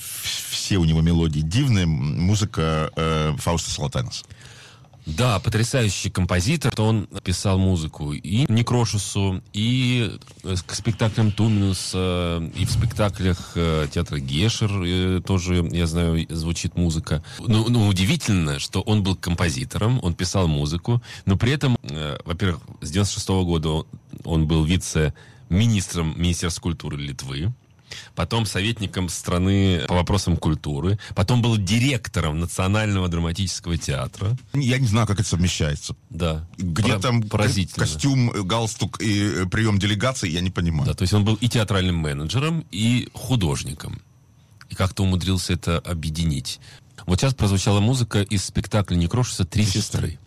все 0.50 0.78
у 0.78 0.86
него 0.86 1.02
мелодии, 1.02 1.42
дивная 1.42 1.86
музыка 1.86 2.90
э, 2.96 3.36
Фауста 3.38 3.70
Салатанаса. 3.70 4.26
Да, 5.06 5.40
потрясающий 5.40 6.10
композитор. 6.10 6.74
Он 6.80 7.08
писал 7.24 7.60
музыку 7.60 8.14
и 8.14 8.52
Некрошусу, 8.52 9.44
и 9.54 10.18
э, 10.44 10.56
к 10.66 10.74
спектаклям 10.74 11.32
Туминуса, 11.32 12.42
и 12.56 12.66
в 12.66 12.72
спектаклях 12.72 13.52
э, 13.54 13.90
театра 13.94 14.18
Гешер 14.18 14.72
э, 14.84 15.22
тоже, 15.22 15.70
я 15.72 15.86
знаю, 15.86 16.26
звучит 16.32 16.76
музыка. 16.76 17.24
Ну, 17.38 17.70
ну, 17.70 17.88
удивительно, 17.88 18.58
что 18.58 18.82
он 18.82 19.04
был 19.04 19.16
композитором, 19.16 20.00
он 20.02 20.16
писал 20.16 20.48
музыку, 20.48 21.00
но 21.28 21.38
при 21.38 21.52
этом, 21.52 21.78
э, 21.84 22.18
во-первых, 22.26 22.62
с 22.82 22.90
96 22.90 23.30
-го 23.30 23.46
года 23.46 23.86
он 24.24 24.48
был 24.48 24.66
вице-министром 24.66 26.16
Министерства 26.18 26.62
культуры 26.62 26.98
Литвы 26.98 27.54
потом 28.16 28.46
советником 28.46 29.10
страны 29.10 29.82
по 29.88 29.96
вопросам 29.96 30.38
культуры, 30.38 31.00
потом 31.16 31.42
был 31.42 31.58
директором 31.58 32.40
Национального 32.40 33.08
драматического 33.08 33.78
театра. 33.78 34.38
Я 34.54 34.78
не 34.80 34.88
знаю, 34.88 35.08
как 35.08 35.20
это 35.20 35.30
совмещается. 35.30 35.96
Да. 36.10 36.48
Где 36.58 36.94
Про- 36.94 37.00
там 37.00 37.24
поразительно. 37.24 37.86
костюм, 37.86 38.30
галстук 38.48 39.02
и 39.02 39.24
э, 39.24 39.46
прием 39.46 39.80
делегации, 39.80 40.30
я 40.30 40.42
не 40.42 40.50
понимаю. 40.52 40.86
Да, 40.88 40.94
то 40.94 41.04
есть 41.04 41.14
он 41.14 41.26
был 41.26 41.36
и 41.36 41.48
театральным 41.48 41.96
менеджером, 41.96 42.66
и 42.72 43.10
художником. 43.14 44.02
И 44.70 44.76
как-то 44.76 45.04
умудрился 45.04 45.54
это 45.54 45.80
объединить. 45.80 46.60
Вот 47.06 47.20
сейчас 47.20 47.34
прозвучала 47.34 47.80
музыка 47.80 48.22
из 48.22 48.46
спектакля 48.46 48.96
Некрошуса 48.96 49.46
«Три 49.46 49.66
сестры». 49.66 50.20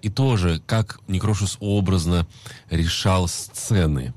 И 0.00 0.08
тоже, 0.08 0.62
как 0.66 1.00
Некрошус 1.06 1.56
образно 1.60 2.26
решал 2.70 3.28
сцены 3.28 4.14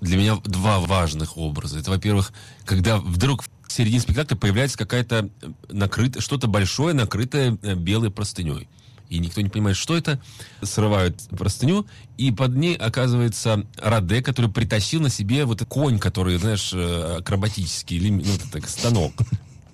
для 0.00 0.16
меня 0.16 0.36
два 0.44 0.80
важных 0.80 1.36
образа. 1.36 1.78
Это, 1.78 1.90
во-первых, 1.90 2.32
когда 2.64 2.98
вдруг 2.98 3.44
в 3.66 3.72
середине 3.72 4.00
спектакля 4.00 4.36
появляется 4.36 4.78
какая-то 4.78 5.28
накрытая, 5.68 6.22
что-то 6.22 6.46
большое, 6.46 6.94
накрытое 6.94 7.58
э, 7.62 7.74
белой 7.74 8.10
простыней. 8.10 8.68
и 9.08 9.18
никто 9.18 9.40
не 9.40 9.48
понимает, 9.48 9.76
что 9.76 9.96
это. 9.96 10.20
Срывают 10.62 11.20
простыню, 11.30 11.86
и 12.16 12.30
под 12.30 12.56
ней 12.56 12.74
оказывается 12.74 13.66
Раде, 13.76 14.22
который 14.22 14.50
притащил 14.50 15.00
на 15.00 15.10
себе 15.10 15.44
вот 15.44 15.62
конь, 15.66 15.98
который, 15.98 16.38
знаешь, 16.38 16.72
э, 16.72 17.18
акробатический, 17.18 18.10
ну, 18.10 18.24
так, 18.52 18.68
станок. 18.68 19.12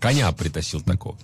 Коня 0.00 0.30
притащил 0.32 0.80
такого. 0.80 1.16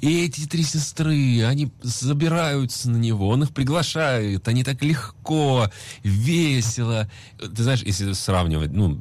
И 0.00 0.24
эти 0.24 0.46
три 0.46 0.62
сестры, 0.62 1.42
они 1.44 1.70
забираются 1.82 2.88
на 2.88 2.96
него, 2.96 3.28
он 3.28 3.42
их 3.42 3.50
приглашает, 3.50 4.46
они 4.46 4.62
так 4.62 4.82
легко, 4.82 5.70
весело. 6.04 7.08
Ты 7.38 7.62
знаешь, 7.62 7.82
если 7.82 8.12
сравнивать, 8.12 8.70
ну, 8.72 8.94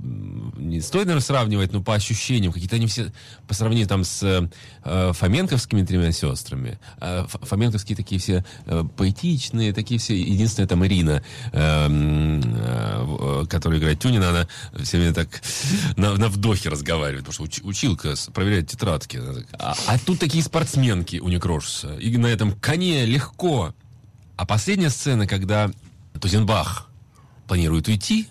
не 0.57 0.81
стоит, 0.81 1.05
наверное, 1.05 1.21
сравнивать, 1.21 1.71
но 1.71 1.83
по 1.83 1.93
ощущениям, 1.93 2.51
какие-то 2.51 2.77
они 2.77 2.87
все, 2.87 3.11
по 3.47 3.53
сравнению 3.53 3.87
там 3.87 4.03
с 4.03 4.49
э, 4.83 5.13
фоменковскими 5.13 5.85
тремя 5.85 6.11
сестрами, 6.11 6.79
э, 6.99 7.25
фоменковские 7.27 7.95
такие 7.95 8.19
все 8.19 8.43
э, 8.65 8.83
поэтичные, 8.97 9.73
такие 9.73 9.99
все, 9.99 10.19
единственная 10.19 10.67
там 10.67 10.83
Ирина, 10.85 11.21
э, 11.51 11.87
э, 11.89 13.45
которая 13.47 13.79
играет 13.79 13.99
Тюнина, 13.99 14.29
она 14.29 14.47
все 14.83 14.97
время 14.97 15.13
так 15.13 15.27
на, 15.95 16.15
на 16.15 16.27
вдохе 16.29 16.69
разговаривает, 16.69 17.25
потому 17.25 17.33
что 17.33 17.43
уч, 17.43 17.59
училка 17.63 18.15
проверяет 18.33 18.67
тетрадки. 18.69 19.21
А, 19.59 19.75
а 19.85 19.99
тут 19.99 20.19
такие 20.19 20.43
спортсмены, 20.43 20.86
Семенки 20.87 21.17
у 21.17 21.27
Некрошуса. 21.27 21.95
И 21.97 22.15
на 22.15 22.27
этом 22.27 22.53
коне 22.53 23.05
легко. 23.05 23.75
А 24.37 24.45
последняя 24.45 24.89
сцена, 24.89 25.27
когда 25.27 25.69
Тузенбах 26.21 26.89
планирует 27.45 27.89
уйти, 27.89 28.29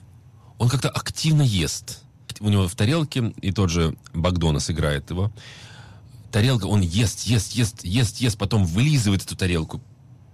он 0.57 0.71
как-то 0.71 0.89
активно 0.89 1.43
ест. 1.43 2.03
У 2.41 2.49
него 2.49 2.67
в 2.67 2.75
тарелке, 2.75 3.35
и 3.43 3.53
тот 3.53 3.69
же 3.69 3.95
Багдонас 4.15 4.71
играет 4.71 5.11
его, 5.11 5.31
тарелка, 6.33 6.65
он 6.65 6.81
ест, 6.81 7.25
ест, 7.25 7.53
ест, 7.53 7.85
ест, 7.85 8.17
ест, 8.19 8.39
потом 8.39 8.65
вылизывает 8.65 9.23
эту 9.23 9.37
тарелку 9.37 9.83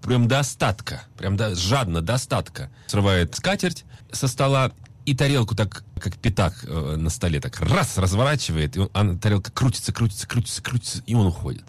прям 0.00 0.28
до 0.28 0.40
остатка, 0.40 1.02
прям 1.16 1.36
до, 1.36 1.56
жадно 1.56 2.02
до 2.02 2.14
остатка. 2.14 2.70
Срывает 2.86 3.34
скатерть 3.34 3.84
со 4.12 4.28
стола 4.28 4.70
и 5.06 5.14
тарелку 5.16 5.56
так, 5.56 5.84
как 5.98 6.16
пятак 6.18 6.64
э, 6.64 6.96
на 6.96 7.10
столе, 7.10 7.40
так 7.40 7.60
раз 7.60 7.98
разворачивает, 7.98 8.76
и 8.76 8.80
он, 8.80 8.90
а 8.92 9.16
тарелка 9.16 9.50
крутится, 9.50 9.92
крутится, 9.92 10.28
крутится, 10.28 10.62
крутится, 10.62 11.02
и 11.06 11.14
он 11.14 11.26
уходит. 11.26 11.64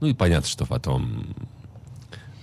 Ну 0.00 0.08
и 0.08 0.14
понятно, 0.14 0.48
что 0.48 0.66
потом 0.66 1.34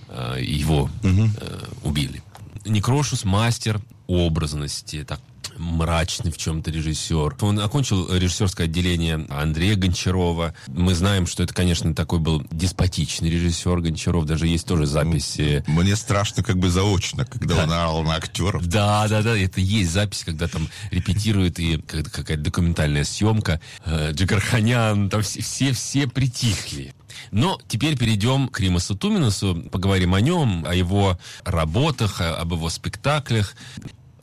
э, 0.08 0.38
его 0.40 0.82
угу. 0.82 1.28
э, 1.40 1.66
убили. 1.82 2.22
Некрошус 2.64 3.24
мастер 3.24 3.80
образности, 4.06 5.04
так 5.04 5.20
мрачный 5.56 6.30
в 6.30 6.36
чем-то 6.36 6.70
режиссер. 6.70 7.36
Он 7.40 7.60
окончил 7.60 8.12
режиссерское 8.14 8.66
отделение 8.66 9.26
Андрея 9.28 9.76
Гончарова. 9.76 10.54
Мы 10.68 10.94
знаем, 10.94 11.26
что 11.26 11.42
это, 11.42 11.54
конечно, 11.54 11.94
такой 11.94 12.18
был 12.18 12.44
деспотичный 12.50 13.30
режиссер 13.30 13.80
Гончаров. 13.80 14.26
Даже 14.26 14.46
есть 14.46 14.66
тоже 14.66 14.86
записи. 14.86 15.64
Мне 15.66 15.96
страшно 15.96 16.42
как 16.42 16.56
бы 16.58 16.70
заочно, 16.70 17.24
когда 17.24 17.56
да. 17.56 17.64
он 17.64 17.72
орал 17.72 18.02
на 18.02 18.16
актеров. 18.16 18.66
Да, 18.66 19.06
да, 19.08 19.22
да. 19.22 19.36
Это 19.36 19.60
есть 19.60 19.90
запись, 19.92 20.24
когда 20.24 20.48
там 20.48 20.68
репетирует 20.90 21.58
и 21.58 21.78
какая-то 21.78 22.42
документальная 22.42 23.04
съемка. 23.04 23.60
Э, 23.84 24.12
Джигарханян, 24.12 25.08
там 25.10 25.22
все, 25.22 25.42
все, 25.42 25.72
все 25.72 26.06
притихли. 26.06 26.93
Но 27.30 27.60
теперь 27.68 27.96
перейдем 27.96 28.48
к 28.48 28.60
Римасу 28.60 28.94
Туминусу, 28.96 29.56
поговорим 29.70 30.14
о 30.14 30.20
нем, 30.20 30.64
о 30.66 30.74
его 30.74 31.18
работах, 31.44 32.20
об 32.20 32.52
его 32.52 32.68
спектаклях. 32.68 33.54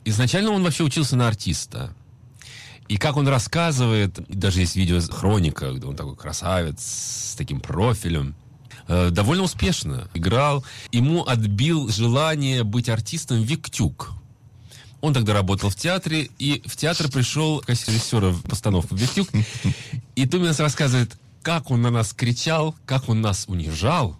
Изначально 0.04 0.50
он 0.50 0.62
вообще 0.62 0.84
учился 0.84 1.16
на 1.16 1.28
артиста. 1.28 1.94
И 2.88 2.96
как 2.98 3.16
он 3.16 3.26
рассказывает, 3.28 4.18
даже 4.28 4.60
есть 4.60 4.76
видео 4.76 5.00
хроника, 5.00 5.72
где 5.72 5.86
он 5.86 5.96
такой 5.96 6.16
красавец 6.16 6.82
с 6.82 7.34
таким 7.36 7.60
профилем, 7.60 8.34
э, 8.88 9.10
довольно 9.10 9.44
успешно 9.44 10.08
играл. 10.14 10.64
Ему 10.90 11.24
отбил 11.24 11.88
желание 11.88 12.64
быть 12.64 12.88
артистом 12.88 13.42
Виктюк. 13.42 14.12
Он 15.00 15.14
тогда 15.14 15.32
работал 15.32 15.70
в 15.70 15.74
театре, 15.74 16.28
и 16.38 16.62
в 16.66 16.76
театр 16.76 17.10
пришел 17.10 17.60
в 17.60 17.68
режиссера 17.68 18.28
в 18.28 18.42
постановку 18.42 18.94
Виктюк. 18.94 19.28
И 20.14 20.26
Туминас 20.26 20.60
рассказывает, 20.60 21.16
как 21.42 21.70
он 21.70 21.82
на 21.82 21.90
нас 21.90 22.12
кричал, 22.12 22.74
как 22.86 23.08
он 23.08 23.20
нас 23.20 23.44
унижал. 23.48 24.16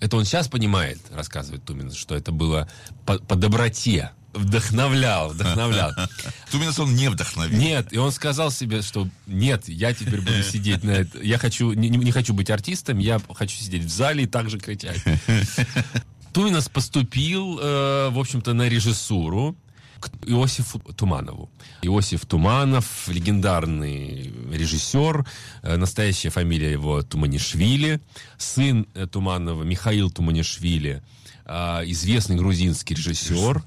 Это 0.00 0.16
он 0.16 0.24
сейчас 0.24 0.48
понимает, 0.48 0.98
рассказывает 1.12 1.64
Тумин, 1.64 1.92
что 1.92 2.14
это 2.14 2.32
было 2.32 2.68
по, 3.06 3.18
по 3.18 3.34
доброте. 3.34 4.10
Вдохновлял, 4.34 5.30
вдохновлял. 5.30 5.92
Туминас 6.50 6.78
он 6.78 6.94
не 6.94 7.08
вдохновил. 7.08 7.58
Нет, 7.58 7.90
и 7.90 7.96
он 7.96 8.12
сказал 8.12 8.50
себе, 8.50 8.82
что 8.82 9.08
нет, 9.26 9.66
я 9.66 9.94
теперь 9.94 10.20
буду 10.20 10.42
сидеть 10.52 10.84
на 10.84 10.90
это. 10.90 11.22
Я 11.22 11.38
хочу, 11.38 11.72
не, 11.72 11.88
не 11.88 12.12
хочу 12.12 12.34
быть 12.34 12.50
артистом, 12.50 12.98
я 12.98 13.18
хочу 13.34 13.56
сидеть 13.56 13.84
в 13.84 13.88
зале 13.88 14.24
и 14.24 14.26
также 14.26 14.58
кричать. 14.58 15.02
Туминас 16.34 16.68
поступил, 16.68 17.58
э, 17.58 18.10
в 18.10 18.18
общем-то, 18.18 18.52
на 18.52 18.68
режиссуру 18.68 19.56
к 20.00 20.10
Иосифу 20.26 20.78
Туманову. 20.78 21.50
Иосиф 21.82 22.26
Туманов, 22.26 23.08
легендарный 23.08 24.32
режиссер, 24.52 25.26
э, 25.62 25.76
настоящая 25.76 26.30
фамилия 26.30 26.72
его 26.72 27.02
Туманишвили, 27.02 28.00
сын 28.38 28.86
э, 28.94 29.06
Туманова 29.06 29.62
Михаил 29.62 30.10
Туманишвили, 30.10 31.02
э, 31.44 31.82
известный 31.86 32.36
грузинский 32.36 32.94
режиссер, 32.94 33.62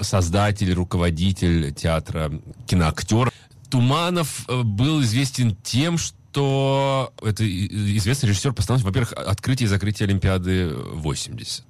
создатель, 0.00 0.72
руководитель 0.72 1.72
театра, 1.72 2.32
киноактер. 2.66 3.32
Туманов 3.70 4.46
был 4.48 5.02
известен 5.02 5.56
тем, 5.62 5.96
что 5.96 7.12
это 7.22 7.44
известный 7.46 8.30
режиссер 8.30 8.52
постановки, 8.52 8.84
во-первых, 8.84 9.12
открытие 9.12 9.66
и 9.66 9.68
закрытие 9.68 10.06
Олимпиады 10.06 10.74
80. 10.74 11.64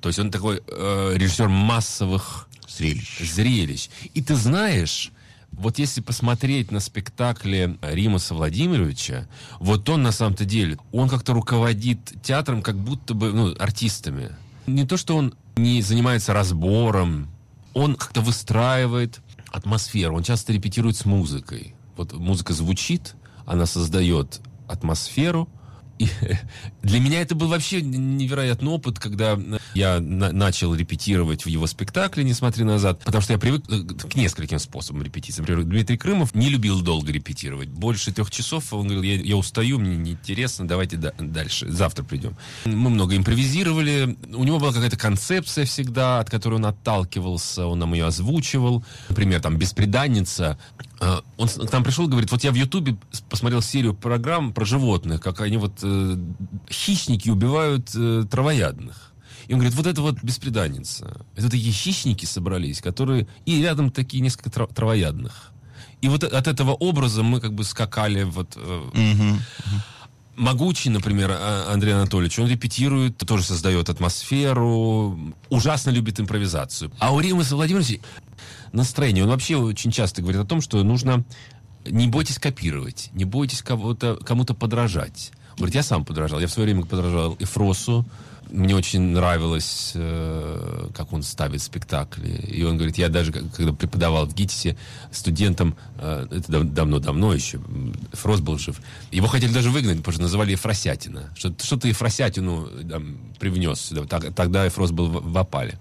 То 0.00 0.08
есть 0.08 0.18
он 0.18 0.30
такой 0.30 0.62
э, 0.66 1.12
режиссер 1.16 1.48
массовых 1.48 2.48
Зрелищ. 2.76 3.32
Зрелищ. 3.32 3.88
И 4.14 4.22
ты 4.22 4.34
знаешь, 4.34 5.12
вот 5.52 5.78
если 5.78 6.00
посмотреть 6.00 6.70
на 6.70 6.80
спектакле 6.80 7.76
Римаса 7.82 8.34
Владимировича, 8.34 9.26
вот 9.58 9.88
он 9.88 10.02
на 10.02 10.12
самом-то 10.12 10.44
деле, 10.44 10.78
он 10.92 11.08
как-то 11.08 11.32
руководит 11.32 12.12
театром, 12.22 12.62
как 12.62 12.76
будто 12.76 13.14
бы, 13.14 13.32
ну, 13.32 13.54
артистами. 13.58 14.30
Не 14.66 14.86
то, 14.86 14.96
что 14.96 15.16
он 15.16 15.34
не 15.56 15.82
занимается 15.82 16.32
разбором, 16.32 17.28
он 17.74 17.96
как-то 17.96 18.20
выстраивает 18.20 19.20
атмосферу, 19.50 20.16
он 20.16 20.22
часто 20.22 20.52
репетирует 20.52 20.96
с 20.96 21.04
музыкой. 21.04 21.74
Вот 21.96 22.12
музыка 22.12 22.52
звучит, 22.52 23.14
она 23.46 23.66
создает 23.66 24.40
атмосферу, 24.68 25.48
для 26.82 27.00
меня 27.00 27.20
это 27.20 27.34
был 27.34 27.48
вообще 27.48 27.82
невероятный 27.82 28.70
опыт, 28.70 28.98
когда 28.98 29.38
я 29.74 30.00
на 30.00 30.32
начал 30.32 30.74
репетировать 30.74 31.44
в 31.44 31.48
его 31.48 31.66
спектакле 31.66 32.24
«Не 32.24 32.34
смотри 32.34 32.64
назад», 32.64 33.00
потому 33.04 33.22
что 33.22 33.32
я 33.32 33.38
привык 33.38 33.64
э, 33.68 33.82
к 33.82 34.16
нескольким 34.16 34.58
способам 34.58 35.02
репетиции. 35.02 35.42
Например, 35.42 35.64
Дмитрий 35.64 35.96
Крымов 35.96 36.34
не 36.34 36.48
любил 36.48 36.80
долго 36.80 37.12
репетировать. 37.12 37.68
Больше 37.68 38.12
трех 38.12 38.30
часов 38.30 38.72
он 38.72 38.88
говорил, 38.88 39.02
я, 39.02 39.16
я 39.16 39.36
устаю, 39.36 39.78
мне 39.78 39.96
неинтересно, 39.96 40.66
давайте 40.66 40.96
да, 40.96 41.12
дальше, 41.18 41.70
завтра 41.70 42.04
придем. 42.04 42.36
Мы 42.64 42.90
много 42.90 43.16
импровизировали. 43.16 44.16
У 44.32 44.44
него 44.44 44.58
была 44.58 44.72
какая-то 44.72 44.96
концепция 44.96 45.64
всегда, 45.66 46.20
от 46.20 46.30
которой 46.30 46.54
он 46.54 46.66
отталкивался, 46.66 47.66
он 47.66 47.78
нам 47.78 47.92
ее 47.94 48.06
озвучивал. 48.06 48.84
Например, 49.08 49.40
там 49.40 49.56
«Беспреданница», 49.56 50.58
он 51.36 51.48
к 51.48 51.72
нам 51.72 51.82
пришел 51.82 52.06
и 52.06 52.10
говорит, 52.10 52.30
вот 52.30 52.44
я 52.44 52.52
в 52.52 52.54
Ютубе 52.54 52.96
посмотрел 53.28 53.62
серию 53.62 53.94
программ 53.94 54.52
про 54.52 54.64
животных, 54.64 55.20
как 55.20 55.40
они 55.40 55.56
вот 55.56 55.78
э, 55.82 56.16
хищники 56.70 57.30
убивают 57.30 57.90
э, 57.94 58.24
травоядных. 58.30 59.12
И 59.48 59.52
он 59.52 59.58
говорит, 59.58 59.76
вот 59.76 59.86
это 59.86 60.02
вот 60.02 60.22
беспреданница. 60.22 61.24
Это 61.36 61.50
такие 61.50 61.72
хищники 61.72 62.24
собрались, 62.24 62.80
которые... 62.80 63.26
И 63.46 63.60
рядом 63.62 63.90
такие 63.90 64.22
несколько 64.22 64.50
трав 64.50 64.72
травоядных. 64.72 65.52
И 66.02 66.08
вот 66.08 66.22
от 66.22 66.46
этого 66.46 66.72
образа 66.72 67.22
мы 67.22 67.40
как 67.40 67.54
бы 67.54 67.64
скакали 67.64 68.22
вот... 68.22 68.56
Э, 68.56 68.80
угу. 68.88 69.40
Могучий, 70.36 70.88
например, 70.88 71.30
а, 71.32 71.70
Андрей 71.70 71.92
Анатольевич, 71.92 72.38
он 72.38 72.48
репетирует, 72.48 73.18
тоже 73.18 73.44
создает 73.44 73.90
атмосферу, 73.90 75.34
ужасно 75.50 75.90
любит 75.90 76.18
импровизацию. 76.18 76.90
А 76.98 77.12
у 77.12 77.20
Римаса 77.20 77.56
Владимировича 77.56 77.98
настроение. 78.72 79.24
Он 79.24 79.30
вообще 79.30 79.56
очень 79.56 79.90
часто 79.90 80.22
говорит 80.22 80.40
о 80.40 80.44
том, 80.44 80.60
что 80.60 80.82
нужно 80.82 81.24
не 81.86 82.08
бойтесь 82.08 82.38
копировать, 82.38 83.10
не 83.12 83.24
бойтесь 83.24 83.62
кого-то, 83.62 84.16
кому-то 84.16 84.54
подражать. 84.54 85.32
Говорит, 85.56 85.74
я 85.74 85.82
сам 85.82 86.04
подражал. 86.04 86.40
Я 86.40 86.46
в 86.46 86.50
свое 86.50 86.66
время 86.66 86.86
подражал 86.86 87.36
Эфросу. 87.38 88.06
Мне 88.50 88.74
очень 88.74 89.00
нравилось, 89.00 89.92
э, 89.94 90.88
как 90.94 91.12
он 91.12 91.22
ставит 91.22 91.62
спектакли. 91.62 92.30
И 92.30 92.64
он 92.64 92.76
говорит, 92.76 92.98
я 92.98 93.08
даже, 93.08 93.32
когда 93.32 93.72
преподавал 93.72 94.26
в 94.26 94.34
ГИТИСе 94.34 94.76
студентам, 95.12 95.76
э, 95.98 96.26
это 96.30 96.64
давно-давно 96.64 97.32
еще, 97.32 97.60
Фрос 98.12 98.40
был 98.40 98.58
жив, 98.58 98.80
его 99.12 99.28
хотели 99.28 99.52
даже 99.52 99.70
выгнать, 99.70 99.98
потому 99.98 100.14
что 100.14 100.22
называли 100.22 100.52
Ефросятина. 100.52 101.30
Что, 101.36 101.54
что 101.62 101.76
ты 101.76 101.88
Ефросятину 101.88 102.68
там, 102.88 103.18
привнес 103.38 103.80
сюда. 103.80 104.04
Тогда 104.32 104.64
Ефрос 104.64 104.90
был 104.90 105.08
в, 105.08 105.32
в 105.32 105.38
опале. 105.38 105.78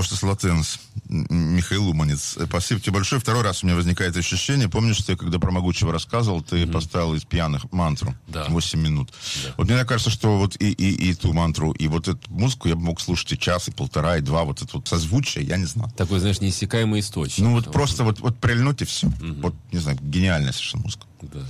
Austerslottsens. 0.00 0.78
Михаил 1.60 1.90
Уманец. 1.90 2.38
Э, 2.38 2.46
спасибо 2.46 2.80
тебе 2.80 2.94
большое. 2.94 3.20
Второй 3.20 3.42
раз 3.42 3.62
у 3.62 3.66
меня 3.66 3.76
возникает 3.76 4.16
ощущение. 4.16 4.70
Помнишь, 4.70 5.02
ты 5.02 5.14
когда 5.14 5.38
про 5.38 5.50
Могучего 5.50 5.92
рассказывал, 5.92 6.40
ты 6.40 6.62
mm-hmm. 6.62 6.72
поставил 6.72 7.14
из 7.14 7.24
пьяных 7.24 7.70
мантру. 7.70 8.14
Да. 8.28 8.46
8 8.48 8.80
минут. 8.80 9.12
Да. 9.44 9.54
Вот 9.58 9.68
мне 9.68 9.84
кажется, 9.84 10.10
что 10.10 10.38
вот 10.38 10.56
и, 10.58 10.72
и, 10.72 11.10
и 11.10 11.14
ту 11.14 11.34
мантру, 11.34 11.72
и 11.72 11.86
вот 11.86 12.08
эту 12.08 12.18
музыку 12.30 12.68
я 12.68 12.76
бы 12.76 12.80
мог 12.80 13.00
слушать 13.00 13.32
и 13.32 13.38
час, 13.38 13.68
и 13.68 13.72
полтора, 13.72 14.16
и 14.16 14.22
два. 14.22 14.44
Вот 14.44 14.62
это 14.62 14.70
вот 14.78 14.88
созвучие, 14.88 15.44
я 15.44 15.58
не 15.58 15.66
знаю. 15.66 15.92
Такой, 15.98 16.18
знаешь, 16.20 16.40
неиссякаемый 16.40 17.00
источник. 17.00 17.44
Ну 17.44 17.52
вот 17.52 17.70
просто 17.70 18.04
вот, 18.04 18.20
вот 18.20 18.38
прильнуть 18.38 18.80
и 18.80 18.86
все. 18.86 19.08
Mm-hmm. 19.08 19.42
Вот, 19.42 19.54
не 19.70 19.80
знаю, 19.80 19.98
гениальная 20.00 20.52
совершенно 20.52 20.84
музыка. 20.84 21.04
Да. 21.22 21.40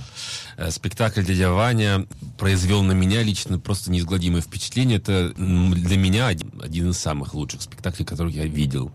Э, 0.57 0.71
спектакль 0.71 1.23
«Дядя 1.23 1.51
Ваня» 1.51 2.05
произвел 2.37 2.83
на 2.83 2.91
меня 2.91 3.23
лично 3.23 3.59
просто 3.59 3.91
неизгладимое 3.91 4.41
впечатление. 4.41 4.97
Это 4.97 5.33
для 5.35 5.97
меня 5.97 6.27
один, 6.27 6.51
один 6.61 6.89
из 6.89 6.97
самых 6.97 7.33
лучших 7.33 7.61
спектаклей, 7.61 8.05
которых 8.05 8.35
я 8.35 8.45
видел 8.45 8.91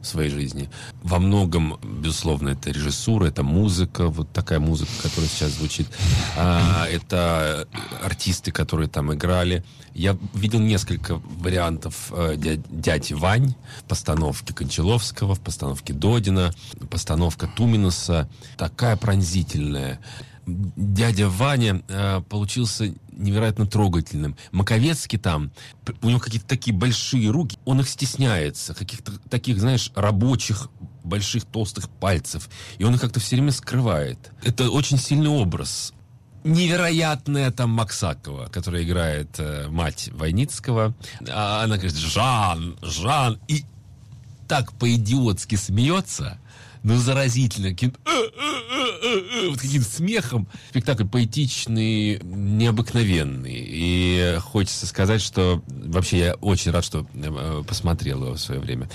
в 0.00 0.06
своей 0.06 0.30
жизни. 0.30 0.70
Во 1.02 1.18
многом, 1.18 1.78
безусловно, 1.82 2.50
это 2.50 2.70
режиссура, 2.70 3.26
это 3.26 3.42
музыка, 3.42 4.08
вот 4.08 4.32
такая 4.32 4.60
музыка, 4.60 4.90
которая 5.02 5.28
сейчас 5.28 5.52
звучит. 5.52 5.88
А, 6.36 6.86
это 6.86 7.68
артисты, 8.02 8.52
которые 8.52 8.88
там 8.88 9.12
играли. 9.12 9.64
Я 9.94 10.16
видел 10.34 10.60
несколько 10.60 11.16
вариантов 11.16 12.12
э, 12.12 12.36
«Дяди 12.36 13.12
Вань», 13.12 13.54
постановки 13.88 14.52
Кончаловского, 14.52 15.34
в 15.34 15.40
постановке 15.40 15.92
Додина, 15.92 16.54
постановка 16.90 17.48
Туминуса. 17.48 18.28
Такая 18.56 18.96
пронзительная 18.96 20.00
дядя 20.76 21.28
Ваня 21.28 21.82
э, 21.88 22.22
получился 22.28 22.94
невероятно 23.12 23.66
трогательным. 23.66 24.36
Маковецкий 24.52 25.18
там, 25.18 25.52
у 26.02 26.08
него 26.08 26.20
какие-то 26.20 26.46
такие 26.46 26.76
большие 26.76 27.30
руки, 27.30 27.58
он 27.64 27.80
их 27.80 27.88
стесняется, 27.88 28.74
каких-то 28.74 29.12
таких, 29.28 29.60
знаешь, 29.60 29.92
рабочих 29.94 30.68
больших 31.04 31.44
толстых 31.44 31.88
пальцев, 31.88 32.48
и 32.78 32.84
он 32.84 32.94
их 32.94 33.00
как-то 33.00 33.20
все 33.20 33.36
время 33.36 33.52
скрывает. 33.52 34.32
Это 34.42 34.70
очень 34.70 34.98
сильный 34.98 35.30
образ. 35.30 35.92
Невероятная 36.42 37.50
там 37.50 37.70
Максакова, 37.70 38.46
которая 38.46 38.82
играет 38.82 39.38
э, 39.38 39.68
мать 39.68 40.08
Войницкого. 40.12 40.94
А 41.28 41.64
она 41.64 41.76
говорит, 41.76 41.96
Жан, 41.96 42.78
Жан, 42.80 43.38
и 43.46 43.64
так 44.48 44.72
по-идиотски 44.72 45.56
смеется, 45.56 46.38
ну, 46.82 46.96
заразительно, 46.96 47.70
каким 47.70 47.94
вот 49.48 49.60
каким 49.60 49.82
смехом. 49.82 50.48
Спектакль 50.70 51.06
поэтичный, 51.06 52.20
необыкновенный. 52.22 53.64
И 53.66 54.36
хочется 54.40 54.86
сказать, 54.86 55.20
что 55.20 55.62
вообще 55.66 56.18
я 56.18 56.34
очень 56.34 56.70
рад, 56.70 56.84
что 56.84 57.06
э, 57.14 57.62
посмотрел 57.66 58.24
его 58.24 58.34
в 58.34 58.40
свое 58.40 58.60
время. 58.60 58.88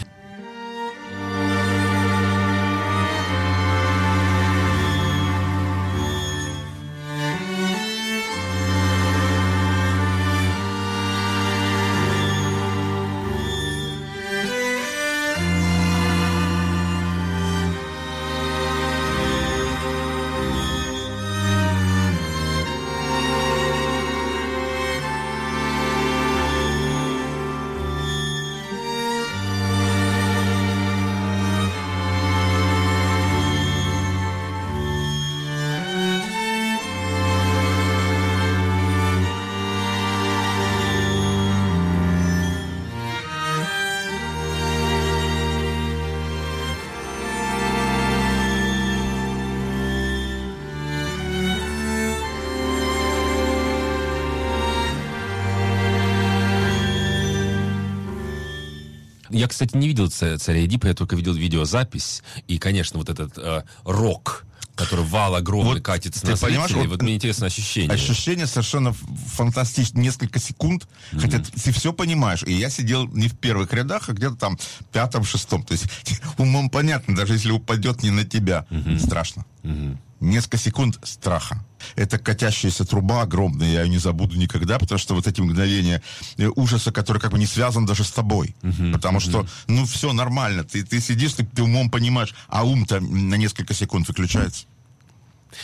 Я, 59.45 59.49
кстати, 59.49 59.77
не 59.77 59.88
видел 59.88 60.10
царя 60.10 60.65
Эдипа, 60.65 60.88
я 60.88 60.95
только 60.95 61.15
видел 61.15 61.36
видеозапись. 61.36 62.23
И, 62.47 62.58
конечно, 62.58 62.97
вот 62.97 63.10
этот 63.10 63.38
э, 63.38 63.62
рок, 63.84 64.43
который 64.73 65.05
вал 65.05 65.36
огромный 65.36 65.73
вот 65.75 65.84
катится 65.84 66.25
на 66.25 66.36
понимаешь, 66.36 66.71
вот, 66.71 66.88
вот 66.88 67.01
мне 67.03 67.13
интересно 67.13 67.45
ощущение. 67.45 67.91
Ощущение 67.91 68.47
совершенно 68.47 68.91
фантастичное. 68.91 70.01
Несколько 70.01 70.39
секунд, 70.39 70.88
mm-hmm. 71.12 71.19
хотя 71.19 71.38
ты 71.38 71.71
все 71.71 71.93
понимаешь. 71.93 72.41
И 72.41 72.53
я 72.53 72.71
сидел 72.71 73.08
не 73.10 73.27
в 73.27 73.38
первых 73.38 73.71
рядах, 73.71 74.10
а 74.10 74.13
где-то 74.13 74.36
там 74.36 74.58
пятом, 74.91 75.23
шестом. 75.23 75.62
То 75.63 75.73
есть 75.73 75.86
умом 76.39 76.71
понятно, 76.71 77.15
даже 77.15 77.34
если 77.34 77.51
упадет 77.51 78.01
не 78.01 78.10
на 78.10 78.23
тебя, 78.23 78.65
mm-hmm. 78.71 78.99
страшно. 78.99 79.45
Mm-hmm 79.62 79.97
несколько 80.19 80.58
секунд 80.58 80.99
страха. 81.03 81.63
Это 81.95 82.17
катящаяся 82.17 82.86
труба 82.86 83.21
огромная, 83.21 83.71
я 83.71 83.84
ее 83.84 83.89
не 83.89 83.98
забуду 83.98 84.36
никогда, 84.36 84.80
потому 84.80 85.00
что 85.00 85.15
вот 85.15 85.28
эти 85.28 85.41
мгновения 85.41 86.02
э, 86.38 86.48
ужаса, 86.56 86.91
который 86.91 87.19
как 87.19 87.32
бы 87.32 87.39
не 87.39 87.45
связан 87.45 87.86
даже 87.86 88.04
с 88.04 88.12
тобой. 88.12 88.56
Uh-huh, 88.62 88.93
потому 88.93 89.19
uh-huh. 89.19 89.21
что, 89.21 89.48
ну, 89.67 89.86
все 89.86 90.13
нормально, 90.13 90.63
ты, 90.63 90.84
ты 90.84 91.00
сидишь, 91.02 91.34
ты, 91.34 91.45
ты 91.45 91.63
умом 91.63 91.89
понимаешь, 91.89 92.34
а 92.48 92.63
ум-то 92.63 93.00
на 93.00 93.36
несколько 93.36 93.74
секунд 93.74 94.08
выключается. 94.08 94.65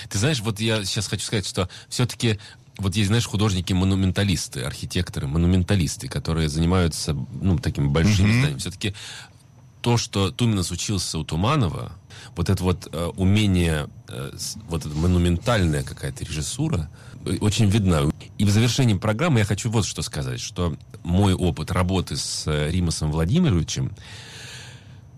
Ты 0.09 0.19
знаешь, 0.19 0.39
вот 0.39 0.59
я 0.59 0.85
сейчас 0.85 1.07
хочу 1.07 1.25
сказать, 1.25 1.47
что 1.47 1.69
все-таки 1.89 2.39
вот 2.77 2.95
есть, 2.95 3.07
знаешь, 3.07 3.25
художники-монументалисты, 3.25 4.61
архитекторы, 4.61 5.27
монументалисты, 5.27 6.07
которые 6.07 6.49
занимаются, 6.49 7.13
ну, 7.13 7.57
такими 7.59 7.87
большими 7.87 8.45
mm-hmm. 8.45 8.57
Все-таки 8.57 8.95
то, 9.81 9.97
что 9.97 10.31
Туминас 10.31 10.71
учился 10.71 11.17
у 11.17 11.23
Туманова, 11.23 11.91
вот 12.35 12.49
это 12.49 12.63
вот 12.63 12.87
э, 12.91 13.05
умение, 13.17 13.87
э, 14.07 14.31
вот 14.69 14.85
эта 14.85 14.95
монументальная 14.95 15.83
какая-то 15.83 16.23
режиссура 16.23 16.89
э, 17.25 17.37
очень 17.41 17.69
видна. 17.69 18.03
И 18.37 18.45
в 18.45 18.49
завершении 18.49 18.93
программы 18.93 19.39
я 19.39 19.45
хочу 19.45 19.69
вот 19.69 19.85
что 19.85 20.01
сказать, 20.01 20.39
что 20.39 20.75
мой 21.03 21.33
опыт 21.33 21.71
работы 21.71 22.15
с 22.15 22.43
э, 22.47 22.69
Римасом 22.69 23.11
Владимировичем 23.11 23.91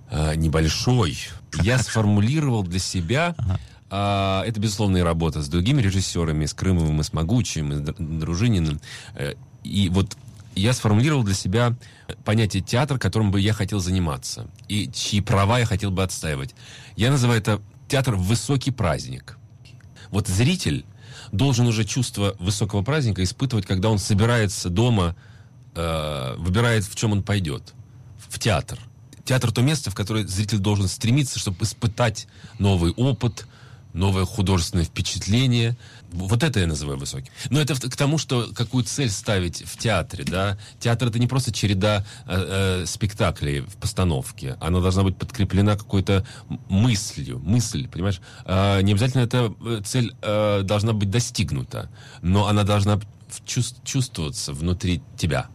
э, 0.10 0.36
небольшой. 0.36 1.18
Я 1.62 1.78
сформулировал 1.78 2.64
для 2.64 2.80
себя... 2.80 3.36
А, 3.96 4.44
это, 4.48 4.60
безусловно, 4.60 4.98
и 4.98 5.02
работа 5.02 5.44
с 5.44 5.48
другими 5.48 5.80
режиссерами, 5.80 6.48
с 6.48 6.56
Крымовым, 6.56 7.02
и 7.02 7.04
с 7.04 7.14
Могучим, 7.14 7.74
и 7.74 7.76
с 7.76 7.94
Дружининым. 8.00 8.82
Э, 9.14 9.34
и 9.64 9.90
вот 9.90 10.18
я 10.56 10.74
сформулировал 10.74 11.24
для 11.24 11.34
себя 11.34 11.76
понятие 12.24 12.64
театр, 12.64 13.00
которым 13.00 13.32
бы 13.32 13.40
я 13.40 13.54
хотел 13.54 13.80
заниматься, 13.80 14.48
и 14.68 14.90
чьи 14.92 15.22
права 15.22 15.60
я 15.60 15.66
хотел 15.66 15.92
бы 15.92 16.04
отстаивать. 16.04 16.56
Я 16.96 17.12
называю 17.12 17.40
это 17.40 17.62
театр 17.88 18.16
«высокий 18.16 18.72
праздник». 18.72 19.38
Вот 20.10 20.28
зритель 20.28 20.86
должен 21.32 21.66
уже 21.66 21.86
чувство 21.86 22.36
высокого 22.40 22.84
праздника 22.84 23.24
испытывать, 23.24 23.66
когда 23.66 23.90
он 23.90 23.98
собирается 23.98 24.70
дома, 24.70 25.16
э, 25.76 26.36
выбирает, 26.38 26.86
в 26.86 26.96
чем 26.96 27.12
он 27.14 27.24
пойдет. 27.24 27.74
В 28.30 28.38
театр. 28.40 28.80
Театр— 29.26 29.52
то 29.54 29.62
место, 29.62 29.90
в 29.90 29.96
которое 29.96 30.28
зритель 30.28 30.60
должен 30.60 30.88
стремиться, 30.88 31.40
чтобы 31.40 31.64
испытать 31.64 32.28
новый 32.60 32.92
опыт, 32.92 33.48
новое 33.94 34.26
художественное 34.26 34.86
впечатление. 34.86 35.78
Вот 36.12 36.44
это 36.44 36.60
я 36.60 36.68
называю 36.68 36.98
высоким. 36.98 37.32
Но 37.50 37.60
это 37.60 37.76
к 37.76 37.96
тому, 37.96 38.18
что 38.18 38.50
какую 38.54 38.84
цель 38.84 39.10
ставить 39.10 39.64
в 39.66 39.78
театре, 39.78 40.24
да. 40.24 40.58
Театр 40.80 41.08
это 41.08 41.20
не 41.20 41.28
просто 41.28 41.52
череда 41.52 42.06
э, 42.26 42.82
э, 42.84 42.86
спектаклей 42.86 43.62
в 43.62 43.76
постановке. 43.78 44.58
Она 44.60 44.80
должна 44.80 45.04
быть 45.04 45.18
подкреплена 45.18 45.76
какой-то 45.76 46.26
мыслью, 46.70 47.40
мысль, 47.40 47.88
понимаешь? 47.88 48.22
Э, 48.46 48.82
не 48.82 48.92
обязательно 48.92 49.22
эта 49.22 49.54
э, 49.62 49.82
цель 49.86 50.14
э, 50.22 50.62
должна 50.64 50.94
быть 50.94 51.10
достигнута, 51.10 51.90
но 52.22 52.48
она 52.48 52.64
должна 52.64 53.00
чувствоваться 53.46 54.54
внутри 54.54 55.02
тебя. 55.18 55.50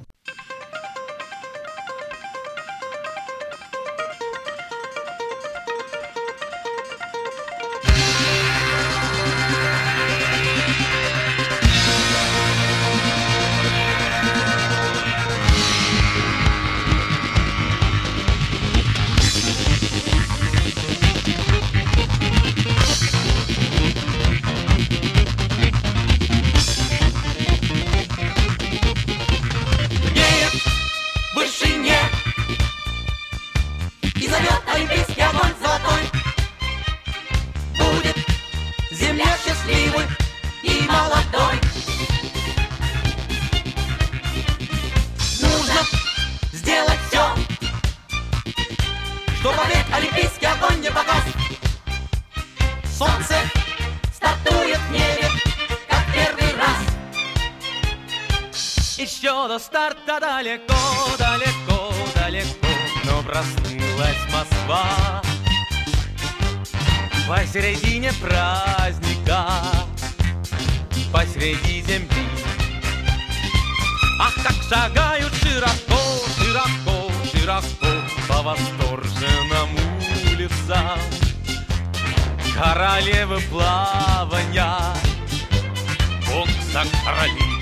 счастливый 39.69 40.07
и 40.63 40.89
молодой. 40.89 41.61
Нужно 45.41 45.81
сделать 46.53 46.99
все, 47.09 47.25
чтобы 49.41 49.59
век 49.69 49.87
олимпийский 49.93 50.47
огонь 50.47 50.81
не 50.81 50.91
погас. 50.91 51.25
Солнце 52.97 53.35
статует 54.13 54.79
в 54.79 54.91
небе, 54.91 55.29
как 55.89 56.05
первый 56.13 56.57
раз. 56.57 56.77
Еще 58.97 59.49
до 59.49 59.59
старта 59.59 60.19
далеко, 60.21 60.75
далеко, 61.19 61.93
далеко, 62.15 62.69
но 63.05 63.23
проснулась 63.23 64.33
Москва. 64.33 65.28
Посередине 67.29 68.11
праздника, 68.15 69.45
посреди 71.13 71.83
земли. 71.83 72.27
Ах, 74.19 74.35
как 74.43 74.55
шагают 74.67 75.35
широко, 75.35 76.01
широко, 76.39 77.13
широко 77.31 77.93
по 78.27 78.43
восторженным 78.43 79.77
улицам. 80.33 80.99
Королевы 82.57 83.41
плавания, 83.51 84.79
бокса 86.27 86.83
короли. 87.05 87.59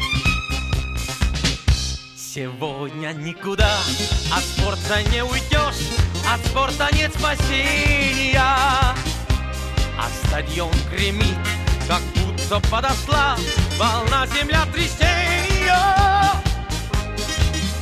Сегодня 2.17 3.09
никуда 3.15 3.75
от 4.33 4.45
спорта 4.45 5.03
не 5.11 5.25
уйдешь, 5.25 5.91
от 6.33 6.47
спорта 6.47 6.89
нет 6.93 7.13
спасения. 7.13 8.37
А 9.99 10.09
стадион 10.27 10.73
гремит, 10.91 11.39
как 11.89 12.03
будто 12.15 12.61
подошла 12.69 13.37
волна 13.79 14.27
земля 14.27 14.67
трясения. 14.73 15.77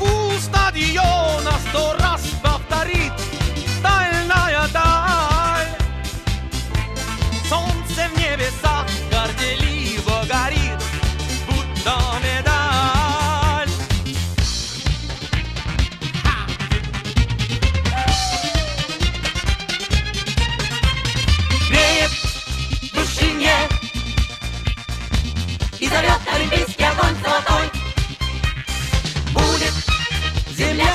У 0.00 0.38
стадиона 0.38 1.52
сто 1.68 1.96
раз 1.98 2.22
повторит 2.42 3.12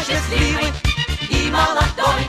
Счастливой 0.10 0.74
и 1.30 1.52
молодой. 1.52 2.29